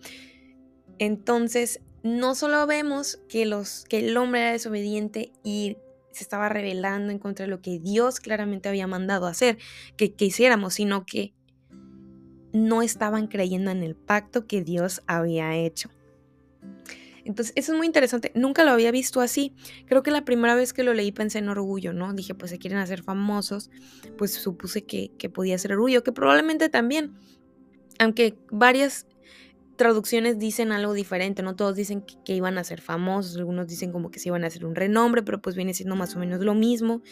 Entonces, 0.98 1.80
no 2.02 2.34
solo 2.34 2.66
vemos 2.66 3.20
que, 3.28 3.46
los, 3.46 3.84
que 3.88 4.00
el 4.00 4.16
hombre 4.16 4.40
era 4.40 4.50
desobediente 4.50 5.30
y 5.44 5.76
se 6.10 6.24
estaba 6.24 6.48
rebelando 6.48 7.12
en 7.12 7.20
contra 7.20 7.44
de 7.44 7.50
lo 7.50 7.62
que 7.62 7.78
Dios 7.78 8.18
claramente 8.18 8.68
había 8.68 8.88
mandado 8.88 9.28
hacer, 9.28 9.58
que, 9.96 10.12
que 10.12 10.24
hiciéramos, 10.24 10.74
sino 10.74 11.06
que 11.06 11.32
no 12.52 12.82
estaban 12.82 13.28
creyendo 13.28 13.70
en 13.70 13.84
el 13.84 13.94
pacto 13.94 14.48
que 14.48 14.64
Dios 14.64 15.02
había 15.06 15.54
hecho. 15.54 15.88
Entonces, 17.24 17.52
eso 17.56 17.72
es 17.72 17.78
muy 17.78 17.86
interesante. 17.86 18.32
Nunca 18.34 18.64
lo 18.64 18.70
había 18.70 18.90
visto 18.90 19.20
así. 19.20 19.54
Creo 19.86 20.02
que 20.02 20.10
la 20.10 20.24
primera 20.24 20.54
vez 20.54 20.72
que 20.72 20.82
lo 20.82 20.94
leí 20.94 21.12
pensé 21.12 21.38
en 21.38 21.48
orgullo, 21.48 21.92
¿no? 21.92 22.12
Dije, 22.12 22.34
pues 22.34 22.50
se 22.50 22.58
quieren 22.58 22.78
hacer 22.78 23.02
famosos, 23.02 23.70
pues 24.16 24.32
supuse 24.32 24.84
que, 24.84 25.10
podía 25.32 25.58
ser 25.58 25.72
orgullo, 25.72 26.02
que 26.02 26.12
probablemente 26.12 26.68
también. 26.68 27.14
Aunque 27.98 28.38
varias, 28.50 29.06
traducciones 29.76 30.38
dicen 30.38 30.72
algo 30.72 30.92
diferente, 30.92 31.42
no 31.42 31.56
todos 31.56 31.74
dicen 31.74 32.04
que, 32.24 32.34
iban 32.34 32.58
a 32.58 32.64
ser 32.64 32.80
famosos, 32.80 33.36
algunos 33.36 33.66
dicen 33.66 33.92
como 33.92 34.10
que 34.10 34.18
se 34.18 34.28
iban 34.28 34.44
a 34.44 34.48
hacer 34.48 34.66
un 34.66 34.74
renombre, 34.74 35.22
pero 35.22 35.40
pues 35.40 35.56
viene 35.56 35.72
siendo 35.72 35.96
más 35.96 36.14
o 36.16 36.18
menos 36.18 36.40
lo 36.40 36.54
mismo. 36.54 37.02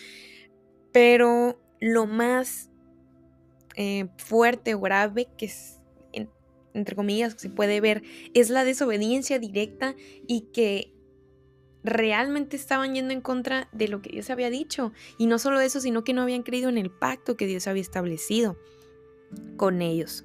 Pero 0.93 1.61
lo 1.81 2.07
más 2.07 2.71
eh, 3.77 4.09
fuerte 4.19 4.75
o 4.75 4.81
grave 4.81 5.29
que 5.37 5.47
es, 5.47 5.78
entre 6.79 6.97
comillas, 6.97 7.35
se 7.37 7.51
puede 7.51 7.81
ver 7.81 8.03
es 8.35 8.51
la 8.51 8.65
desobediencia 8.65 9.39
directa 9.39 9.95
y 10.27 10.51
que 10.53 10.95
realmente 11.85 12.57
estaban 12.57 12.95
yendo 12.95 13.13
en 13.13 13.21
contra 13.21 13.69
de 13.73 13.89
lo 13.89 14.03
que 14.03 14.11
Dios 14.11 14.31
había 14.31 14.51
dicho. 14.51 14.93
Y 15.19 15.27
no 15.27 15.39
solo 15.39 15.61
eso, 15.61 15.81
sino 15.81 16.05
que 16.05 16.13
no 16.13 16.23
habían 16.23 16.43
creído 16.43 16.69
en 16.69 16.79
el 16.79 16.91
pacto 16.91 17.37
que 17.37 17.47
Dios 17.47 17.67
había 17.67 17.83
establecido 17.83 18.59
con 19.57 19.83
ellos, 19.83 20.25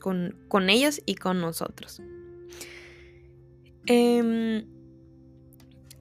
con, 0.00 0.36
con 0.48 0.70
ellos 0.70 1.00
y 1.06 1.14
con 1.14 1.40
nosotros. 1.40 2.00
Em, 3.86 4.66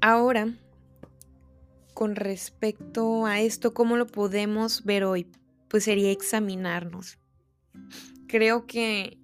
ahora, 0.02 0.54
con 1.93 2.15
respecto 2.15 3.26
a 3.26 3.41
esto, 3.41 3.74
¿cómo 3.74 3.98
lo 3.98 4.08
podemos 4.08 4.84
ver 4.84 5.04
hoy? 5.04 5.28
Pues 5.67 5.84
sería 5.84 6.12
examinarnos. 6.12 7.17
Creo 8.28 8.65
que 8.65 9.17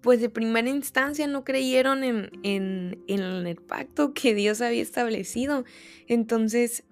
pues 0.00 0.20
de 0.20 0.30
primera 0.30 0.68
instancia 0.68 1.26
no 1.26 1.44
creyeron 1.44 2.04
en, 2.04 2.30
en, 2.42 3.46
el 3.46 3.56
pacto 3.56 4.14
que 4.14 4.34
Dios 4.34 4.60
había 4.60 4.82
establecido. 4.82 5.64
Entonces, 6.06 6.84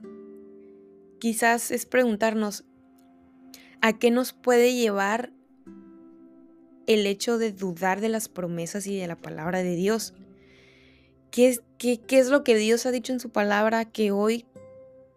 quizás 1.19 1.71
es 1.71 1.87
preguntarnos, 1.87 2.65
¿a 3.81 3.99
qué 3.99 4.11
nos 4.11 4.33
puede 4.33 4.75
llevar 4.75 5.33
el 6.87 7.07
hecho 7.07 7.39
de 7.39 7.53
dudar 7.53 8.01
de 8.01 8.09
las 8.09 8.29
promesas 8.29 8.87
y 8.87 8.97
de 8.99 9.07
la 9.07 9.17
palabra 9.17 9.63
de 9.63 9.75
Dios? 9.75 10.15
¿Qué 11.31 11.49
es, 11.49 11.63
qué, 11.79 12.01
qué 12.01 12.19
es 12.19 12.29
lo 12.29 12.45
que 12.45 12.57
Dios 12.57 12.85
ha 12.85 12.91
dicho 12.91 13.13
en 13.13 13.21
su 13.21 13.31
palabra 13.31 13.87
que 13.87 14.11
hoy 14.11 14.47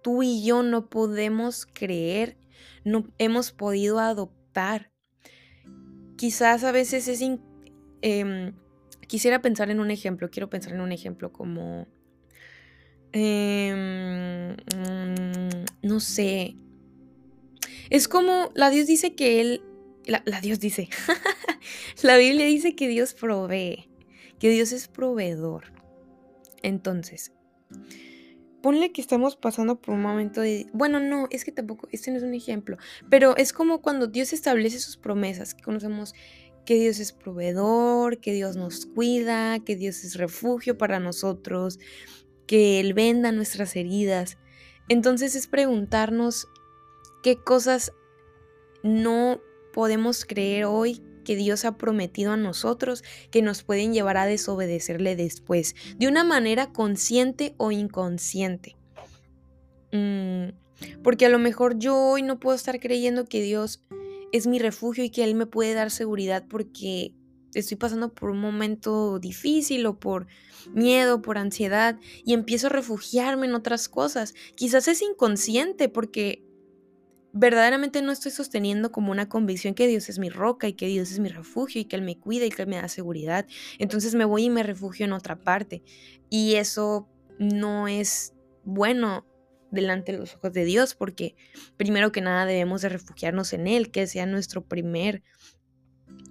tú 0.02 0.24
y 0.24 0.44
yo 0.44 0.64
no 0.64 0.90
podemos 0.90 1.66
creer, 1.66 2.38
no 2.86 3.06
hemos 3.18 3.52
podido 3.52 4.00
adoptar? 4.00 4.92
Quizás 6.16 6.64
a 6.64 6.72
veces 6.72 7.08
es 7.08 7.22
Em, 8.02 8.54
quisiera 9.08 9.42
pensar 9.42 9.70
en 9.70 9.80
un 9.80 9.92
ejemplo, 9.92 10.30
quiero 10.30 10.50
pensar 10.50 10.74
en 10.74 10.82
un 10.82 10.92
ejemplo 10.92 11.32
como, 11.32 11.88
em, 13.12 14.54
mm, 14.54 15.66
no 15.84 16.00
sé, 16.00 16.56
es 17.90 18.08
como 18.08 18.52
la 18.56 18.70
Dios 18.70 18.88
dice 18.88 19.16
que 19.16 19.42
Él, 19.42 19.62
la, 20.06 20.24
la 20.26 20.40
Dios 20.42 20.60
dice, 20.60 20.90
la 22.04 22.18
Biblia 22.18 22.46
dice 22.46 22.76
que 22.76 22.88
Dios 22.88 23.14
provee, 23.14 23.90
que 24.40 24.50
Dios 24.50 24.72
es 24.72 24.88
proveedor. 24.88 25.74
Entonces, 26.64 27.34
ponle 28.62 28.92
que 28.92 29.02
estamos 29.02 29.36
pasando 29.36 29.82
por 29.82 29.96
un 29.96 30.02
momento 30.02 30.42
de... 30.42 30.68
Bueno, 30.72 31.00
no, 31.00 31.28
es 31.32 31.44
que 31.44 31.52
tampoco, 31.52 31.88
este 31.92 32.12
no 32.12 32.18
es 32.18 32.24
un 32.24 32.34
ejemplo, 32.34 32.78
pero 33.10 33.36
es 33.36 33.54
como 33.54 33.82
cuando 33.82 34.08
Dios 34.08 34.34
establece 34.34 34.80
sus 34.80 34.98
promesas, 34.98 35.54
que 35.54 35.64
conocemos 35.64 36.14
que 36.66 36.76
Dios 36.76 37.00
es 37.00 37.12
proveedor, 37.12 38.20
que 38.20 38.34
Dios 38.34 38.56
nos 38.56 38.86
cuida, 38.86 39.60
que 39.60 39.76
Dios 39.76 40.04
es 40.04 40.16
refugio 40.16 40.78
para 40.78 41.00
nosotros, 41.00 41.80
que 42.48 42.80
Él 42.80 42.94
venda 42.94 43.32
nuestras 43.32 43.76
heridas. 43.76 44.38
Entonces 44.90 45.36
es 45.36 45.48
preguntarnos 45.48 46.48
qué 47.24 47.38
cosas 47.38 47.94
no 48.84 49.42
podemos 49.74 50.26
creer 50.26 50.66
hoy 50.66 51.02
que 51.24 51.36
Dios 51.36 51.66
ha 51.66 51.78
prometido 51.78 52.32
a 52.32 52.38
nosotros 52.38 53.04
que 53.30 53.42
nos 53.42 53.64
pueden 53.64 53.94
llevar 53.94 54.18
a 54.18 54.26
desobedecerle 54.26 55.16
después, 55.16 55.76
de 55.98 56.08
una 56.08 56.24
manera 56.24 56.72
consciente 56.72 57.54
o 57.58 57.72
inconsciente. 57.72 58.76
Mm, 59.92 60.50
porque 61.04 61.26
a 61.26 61.30
lo 61.30 61.40
mejor 61.40 61.78
yo 61.78 61.96
hoy 61.96 62.22
no 62.22 62.40
puedo 62.40 62.56
estar 62.56 62.80
creyendo 62.80 63.26
que 63.26 63.42
Dios 63.42 63.84
es 64.32 64.48
mi 64.48 64.60
refugio 64.60 65.04
y 65.04 65.10
que 65.10 65.24
Él 65.24 65.36
me 65.36 65.46
puede 65.46 65.74
dar 65.74 65.92
seguridad 65.92 66.46
porque 66.48 67.14
estoy 67.54 67.78
pasando 67.78 68.14
por 68.14 68.30
un 68.30 68.40
momento 68.40 69.20
difícil 69.20 69.86
o 69.86 70.00
por 70.00 70.28
miedo, 70.74 71.22
por 71.22 71.38
ansiedad 71.38 72.00
y 72.24 72.34
empiezo 72.34 72.68
a 72.68 72.72
refugiarme 72.72 73.48
en 73.48 73.56
otras 73.56 73.90
cosas. 73.90 74.34
Quizás 74.56 74.88
es 74.88 75.02
inconsciente 75.02 75.90
porque 75.90 76.44
verdaderamente 77.34 78.02
no 78.02 78.12
estoy 78.12 78.32
sosteniendo 78.32 78.92
como 78.92 79.12
una 79.12 79.30
convicción 79.30 79.74
que 79.74 79.88
Dios 79.88 80.10
es 80.10 80.20
mi 80.20 80.30
roca 80.30 80.68
y 80.68 80.74
que 80.74 80.88
Dios 80.88 81.12
es 81.12 81.20
mi 81.20 81.30
refugio 81.30 81.82
y 81.82 81.86
que 81.86 81.96
Él 81.96 82.02
me 82.02 82.20
cuida 82.20 82.46
y 82.46 82.50
que 82.50 82.64
Él 82.64 82.68
me 82.68 82.78
da 82.78 82.88
seguridad. 82.88 83.48
Entonces 83.80 84.16
me 84.16 84.26
voy 84.26 84.46
y 84.46 84.50
me 84.50 84.64
refugio 84.64 85.06
en 85.06 85.14
otra 85.14 85.40
parte. 85.40 85.84
Y 86.30 86.56
eso 86.56 87.08
no 87.40 87.88
es 87.88 88.34
bueno 88.64 89.26
delante 89.72 90.12
de 90.12 90.20
los 90.20 90.36
ojos 90.36 90.54
de 90.54 90.66
Dios, 90.66 90.94
porque 90.94 91.36
primero 91.78 92.12
que 92.12 92.22
nada 92.22 92.46
debemos 92.46 92.82
de 92.82 92.90
refugiarnos 92.90 93.54
en 93.54 93.68
Él, 93.68 93.90
que 93.90 94.06
sea 94.06 94.26
nuestro 94.26 94.62
primer, 94.62 95.24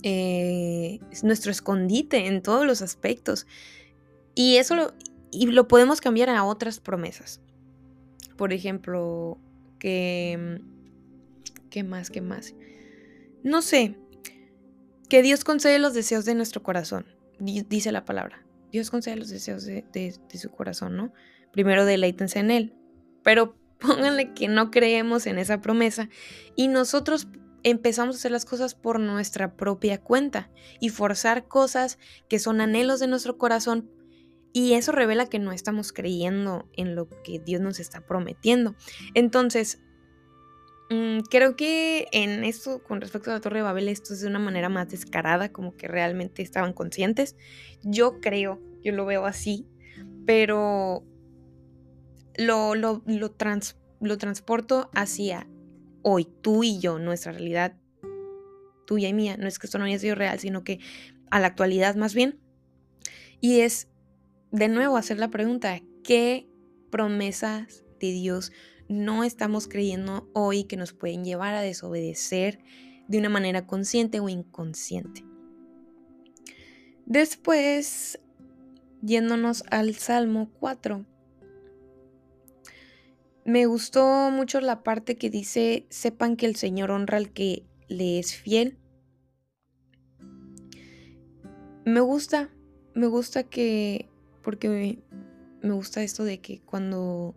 eh, 0.02 1.00
nuestro 1.22 1.50
escondite 1.50 2.26
en 2.26 2.42
todos 2.42 2.66
los 2.66 2.82
aspectos. 2.82 3.46
Y 4.34 4.56
eso 4.56 4.76
lo, 4.76 4.94
y 5.32 5.46
lo 5.46 5.66
podemos 5.66 6.00
cambiar 6.00 6.28
a 6.30 6.44
otras 6.44 6.78
promesas. 6.78 7.40
Por 8.36 8.52
ejemplo, 8.52 9.38
que... 9.78 10.60
¿Qué 11.70 11.82
más? 11.82 12.10
¿Qué 12.10 12.20
más? 12.20 12.54
No 13.42 13.62
sé. 13.62 13.96
Que 15.08 15.22
Dios 15.22 15.44
concede 15.44 15.78
los 15.78 15.94
deseos 15.94 16.24
de 16.24 16.34
nuestro 16.34 16.62
corazón. 16.62 17.06
Dice 17.38 17.92
la 17.92 18.04
palabra. 18.04 18.44
Dios 18.72 18.90
concede 18.90 19.16
los 19.16 19.28
deseos 19.28 19.64
de, 19.64 19.84
de 19.92 20.38
su 20.38 20.50
corazón, 20.50 20.96
¿no? 20.96 21.12
Primero 21.52 21.84
deleítense 21.84 22.38
en 22.38 22.50
Él 22.50 22.79
pero 23.22 23.56
pónganle 23.80 24.34
que 24.34 24.48
no 24.48 24.70
creemos 24.70 25.26
en 25.26 25.38
esa 25.38 25.60
promesa 25.60 26.08
y 26.54 26.68
nosotros 26.68 27.28
empezamos 27.62 28.16
a 28.16 28.18
hacer 28.18 28.30
las 28.30 28.44
cosas 28.44 28.74
por 28.74 29.00
nuestra 29.00 29.56
propia 29.56 30.00
cuenta 30.00 30.50
y 30.80 30.88
forzar 30.88 31.46
cosas 31.46 31.98
que 32.28 32.38
son 32.38 32.60
anhelos 32.60 33.00
de 33.00 33.06
nuestro 33.06 33.38
corazón 33.38 33.90
y 34.52 34.74
eso 34.74 34.92
revela 34.92 35.26
que 35.26 35.38
no 35.38 35.52
estamos 35.52 35.92
creyendo 35.92 36.68
en 36.76 36.94
lo 36.94 37.08
que 37.22 37.38
Dios 37.38 37.60
nos 37.60 37.78
está 37.78 38.00
prometiendo. 38.00 38.74
Entonces, 39.14 39.80
mm, 40.90 41.20
creo 41.30 41.54
que 41.54 42.08
en 42.12 42.42
esto, 42.44 42.82
con 42.82 43.00
respecto 43.00 43.30
a 43.30 43.34
la 43.34 43.40
Torre 43.40 43.58
de 43.58 43.62
Babel, 43.62 43.88
esto 43.88 44.12
es 44.12 44.20
de 44.20 44.26
una 44.26 44.40
manera 44.40 44.68
más 44.68 44.88
descarada, 44.88 45.52
como 45.52 45.76
que 45.76 45.86
realmente 45.86 46.42
estaban 46.42 46.72
conscientes. 46.72 47.36
Yo 47.82 48.20
creo, 48.20 48.60
yo 48.82 48.92
lo 48.92 49.06
veo 49.06 49.24
así, 49.24 49.66
pero 50.26 51.04
lo, 52.40 52.74
lo, 52.74 53.02
lo, 53.04 53.34
lo 54.00 54.18
transporto 54.18 54.90
hacia 54.94 55.46
hoy, 56.02 56.26
tú 56.40 56.64
y 56.64 56.78
yo, 56.78 56.98
nuestra 56.98 57.32
realidad 57.32 57.76
tuya 58.86 59.08
y 59.08 59.12
mía. 59.12 59.36
No 59.36 59.46
es 59.46 59.58
que 59.58 59.66
esto 59.66 59.78
no 59.78 59.84
haya 59.84 59.98
sido 59.98 60.14
real, 60.14 60.38
sino 60.38 60.64
que 60.64 60.80
a 61.30 61.38
la 61.38 61.48
actualidad 61.48 61.96
más 61.96 62.14
bien. 62.14 62.40
Y 63.40 63.60
es, 63.60 63.88
de 64.52 64.68
nuevo, 64.68 64.96
hacer 64.96 65.18
la 65.18 65.28
pregunta, 65.28 65.80
¿qué 66.02 66.48
promesas 66.90 67.84
de 68.00 68.12
Dios 68.12 68.52
no 68.88 69.22
estamos 69.22 69.68
creyendo 69.68 70.28
hoy 70.32 70.64
que 70.64 70.78
nos 70.78 70.94
pueden 70.94 71.24
llevar 71.24 71.54
a 71.54 71.60
desobedecer 71.60 72.58
de 73.06 73.18
una 73.18 73.28
manera 73.28 73.66
consciente 73.66 74.18
o 74.18 74.30
inconsciente? 74.30 75.24
Después, 77.04 78.18
yéndonos 79.02 79.62
al 79.70 79.94
Salmo 79.94 80.50
4, 80.58 81.04
me 83.44 83.66
gustó 83.66 84.30
mucho 84.30 84.60
la 84.60 84.82
parte 84.82 85.16
que 85.16 85.30
dice, 85.30 85.86
sepan 85.88 86.36
que 86.36 86.46
el 86.46 86.56
Señor 86.56 86.90
honra 86.90 87.16
al 87.16 87.32
que 87.32 87.64
le 87.88 88.18
es 88.18 88.34
fiel. 88.34 88.78
Me 91.84 92.00
gusta, 92.00 92.50
me 92.94 93.06
gusta 93.06 93.44
que, 93.44 94.08
porque 94.42 95.02
me, 95.62 95.72
gusta 95.72 96.02
esto 96.02 96.24
de 96.24 96.40
que 96.40 96.60
cuando 96.60 97.34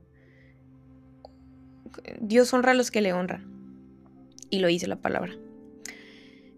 Dios 2.22 2.54
honra 2.54 2.72
a 2.72 2.76
los 2.76 2.92
que 2.92 3.02
le 3.02 3.14
honran. 3.14 3.52
Y 4.50 4.60
lo 4.60 4.68
dice 4.68 4.88
la 4.88 5.02
palabra. 5.02 5.34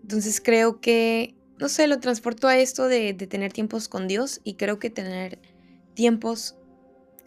Entonces 0.01 0.41
creo 0.41 0.81
que, 0.81 1.35
no 1.59 1.69
sé, 1.69 1.87
lo 1.87 1.99
transporto 1.99 2.47
a 2.47 2.57
esto 2.57 2.87
de, 2.87 3.13
de 3.13 3.27
tener 3.27 3.53
tiempos 3.53 3.87
con 3.87 4.07
Dios 4.07 4.41
y 4.43 4.55
creo 4.55 4.79
que 4.79 4.89
tener 4.89 5.39
tiempos 5.93 6.57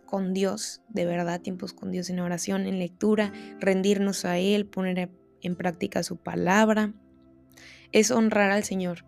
con 0.09 0.33
Dios, 0.33 0.81
de 0.89 1.05
verdad, 1.05 1.41
tiempos 1.41 1.75
con 1.75 1.93
Dios 1.93 2.09
en 2.09 2.19
oración, 2.19 2.67
en 2.67 2.79
lectura, 2.79 3.31
rendirnos 3.61 4.25
a 4.25 4.39
Él, 4.39 4.67
poner 4.67 5.11
en 5.43 5.55
práctica 5.55 6.03
su 6.03 6.17
palabra, 6.17 6.95
es 7.93 8.11
honrar 8.11 8.51
al 8.51 8.65
Señor. 8.65 9.05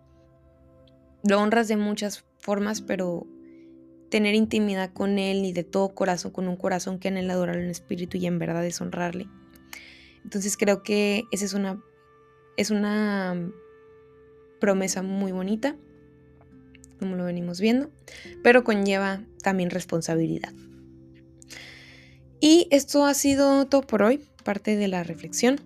Lo 1.23 1.39
honras 1.41 1.67
de 1.67 1.75
muchas 1.75 2.23
formas, 2.37 2.81
pero 2.81 3.25
tener 4.09 4.35
intimidad 4.35 4.93
con 4.93 5.17
Él 5.17 5.43
y 5.43 5.53
de 5.53 5.63
todo 5.63 5.89
corazón, 5.89 6.31
con 6.31 6.47
un 6.47 6.55
corazón 6.55 6.99
que 6.99 7.07
anhela 7.07 7.33
adorarlo 7.33 7.63
en 7.63 7.69
espíritu 7.69 8.17
y 8.17 8.27
en 8.27 8.37
verdad 8.37 8.63
es 8.63 8.79
honrarle. 8.79 9.27
Entonces 10.23 10.55
creo 10.55 10.83
que 10.83 11.23
esa 11.31 11.45
es 11.45 11.53
una, 11.55 11.81
es 12.57 12.69
una 12.69 13.51
promesa 14.59 15.01
muy 15.01 15.31
bonita 15.31 15.75
como 17.01 17.15
lo 17.15 17.25
venimos 17.25 17.59
viendo, 17.59 17.89
pero 18.43 18.63
conlleva 18.63 19.23
también 19.41 19.71
responsabilidad. 19.71 20.53
Y 22.41 22.67
esto 22.71 23.05
ha 23.05 23.13
sido 23.13 23.67
todo 23.67 23.83
por 23.83 24.01
hoy, 24.01 24.19
parte 24.43 24.75
de 24.75 24.87
la 24.87 25.03
reflexión. 25.03 25.61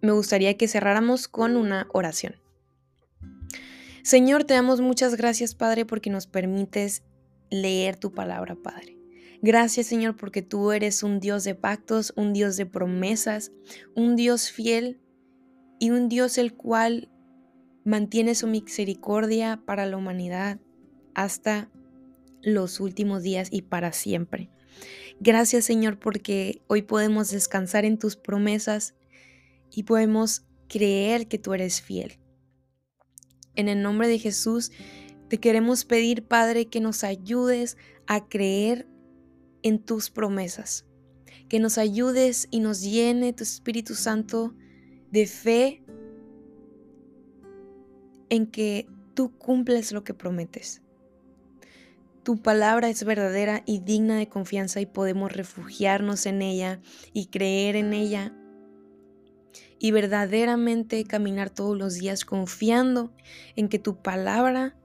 Me 0.00 0.10
gustaría 0.10 0.56
que 0.56 0.66
cerráramos 0.66 1.28
con 1.28 1.56
una 1.56 1.86
oración. 1.92 2.34
Señor, 4.02 4.42
te 4.42 4.54
damos 4.54 4.80
muchas 4.80 5.14
gracias, 5.14 5.54
Padre, 5.54 5.86
porque 5.86 6.10
nos 6.10 6.26
permites 6.26 7.04
leer 7.48 7.96
tu 7.96 8.12
palabra, 8.12 8.56
Padre. 8.56 8.98
Gracias, 9.40 9.86
Señor, 9.86 10.16
porque 10.16 10.42
tú 10.42 10.72
eres 10.72 11.04
un 11.04 11.20
Dios 11.20 11.44
de 11.44 11.54
pactos, 11.54 12.12
un 12.16 12.32
Dios 12.32 12.56
de 12.56 12.66
promesas, 12.66 13.52
un 13.94 14.16
Dios 14.16 14.50
fiel 14.50 15.00
y 15.78 15.90
un 15.90 16.08
Dios 16.08 16.38
el 16.38 16.54
cual 16.54 17.08
mantiene 17.84 18.34
su 18.34 18.48
misericordia 18.48 19.62
para 19.64 19.86
la 19.86 19.96
humanidad 19.96 20.58
hasta 21.14 21.70
los 22.42 22.80
últimos 22.80 23.22
días 23.22 23.48
y 23.52 23.62
para 23.62 23.92
siempre. 23.92 24.50
Gracias 25.24 25.64
Señor 25.64 26.00
porque 26.00 26.62
hoy 26.66 26.82
podemos 26.82 27.30
descansar 27.30 27.84
en 27.84 27.96
tus 27.96 28.16
promesas 28.16 28.96
y 29.70 29.84
podemos 29.84 30.44
creer 30.68 31.28
que 31.28 31.38
tú 31.38 31.54
eres 31.54 31.80
fiel. 31.80 32.18
En 33.54 33.68
el 33.68 33.82
nombre 33.82 34.08
de 34.08 34.18
Jesús 34.18 34.72
te 35.28 35.38
queremos 35.38 35.84
pedir 35.84 36.24
Padre 36.26 36.66
que 36.66 36.80
nos 36.80 37.04
ayudes 37.04 37.76
a 38.08 38.28
creer 38.28 38.88
en 39.62 39.78
tus 39.78 40.10
promesas, 40.10 40.86
que 41.48 41.60
nos 41.60 41.78
ayudes 41.78 42.48
y 42.50 42.58
nos 42.58 42.82
llene 42.82 43.32
tu 43.32 43.44
Espíritu 43.44 43.94
Santo 43.94 44.56
de 45.12 45.28
fe 45.28 45.84
en 48.28 48.48
que 48.48 48.88
tú 49.14 49.38
cumples 49.38 49.92
lo 49.92 50.02
que 50.02 50.14
prometes. 50.14 50.82
Tu 52.22 52.40
palabra 52.40 52.88
es 52.88 53.02
verdadera 53.04 53.62
y 53.66 53.80
digna 53.80 54.16
de 54.16 54.28
confianza 54.28 54.80
y 54.80 54.86
podemos 54.86 55.32
refugiarnos 55.32 56.26
en 56.26 56.40
ella 56.40 56.80
y 57.12 57.26
creer 57.26 57.74
en 57.74 57.92
ella 57.92 58.32
y 59.80 59.90
verdaderamente 59.90 61.02
caminar 61.04 61.50
todos 61.50 61.76
los 61.76 61.94
días 61.94 62.24
confiando 62.24 63.12
en 63.56 63.68
que 63.68 63.80
tu 63.80 64.00
palabra 64.00 64.76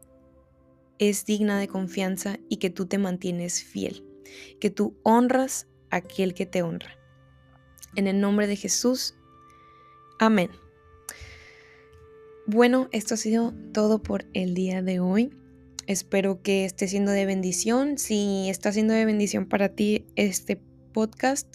es 0.97 1.26
digna 1.26 1.60
de 1.60 1.67
confianza 1.67 2.39
y 2.50 2.58
que 2.58 2.71
tú 2.71 2.88
te 2.88 2.97
mantienes 2.97 3.63
fiel, 3.63 4.04
que 4.60 4.71
tú 4.71 4.97
honras 5.04 5.67
a 5.91 5.97
aquel 5.97 6.34
que 6.34 6.47
te 6.47 6.63
honra. 6.63 6.97
En 7.95 8.08
el 8.08 8.19
nombre 8.19 8.47
de 8.47 8.56
Jesús, 8.56 9.13
amén. 10.17 10.50
Bueno, 12.47 12.89
esto 12.91 13.13
ha 13.13 13.17
sido 13.17 13.54
todo 13.73 14.02
por 14.02 14.26
el 14.34 14.56
día 14.56 14.82
de 14.82 15.00
hoy. 15.00 15.32
Espero 15.88 16.41
que 16.41 16.65
esté 16.65 16.89
siendo 16.89 17.12
de 17.12 17.26
bendición. 17.26 17.97
Si 17.97 18.50
está 18.50 18.73
siendo 18.73 18.93
de 18.93 19.06
bendición 19.06 19.47
para 19.47 19.69
ti 19.69 20.06
este 20.17 20.58
podcast, 20.91 21.47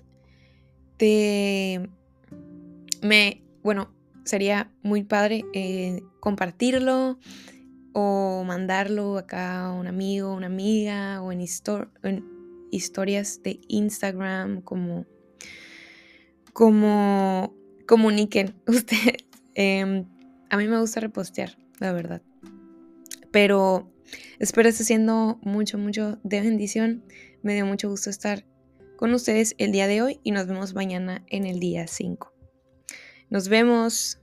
te 0.97 1.87
me 3.03 3.43
bueno, 3.63 3.95
sería 4.25 4.73
muy 4.83 5.05
padre 5.05 5.45
eh, 5.53 6.03
compartirlo 6.21 7.19
o 7.93 8.43
mandarlo 8.47 9.19
acá 9.19 9.67
a 9.67 9.73
un 9.73 9.87
amigo, 9.87 10.33
una 10.33 10.47
amiga 10.47 11.21
o 11.21 11.31
en, 11.31 11.45
historias 12.71 13.43
de 13.43 13.61
Instagram 13.69 14.63
como 14.63 15.05
como 16.55 17.55
comuniquen 17.87 18.55
ustedes. 18.67 19.27
Em, 19.55 20.07
a 20.49 20.57
mí 20.57 20.69
me 20.69 20.81
gusta 20.81 21.01
repostear, 21.01 21.59
la 21.81 21.93
verdad. 21.93 22.23
Pero 23.31 23.92
espero 24.39 24.69
esté 24.69 24.85
siendo 24.85 25.39
mucho, 25.43 25.79
mucho 25.79 26.19
de 26.23 26.41
bendición. 26.41 27.05
Me 27.43 27.55
dio 27.55 27.67
mucho 27.67 27.89
gusto 27.89 28.11
estar 28.11 28.45
con 28.97 29.13
ustedes 29.15 29.55
el 29.59 29.73
día 29.73 29.89
de 29.89 30.03
hoy 30.03 30.21
y 30.23 30.31
nos 30.31 30.47
vemos 30.47 30.75
mañana 30.75 31.25
en 31.29 31.47
el 31.47 31.59
día 31.61 31.87
5. 31.87 32.33
Nos 33.31 33.49
vemos. 33.49 34.22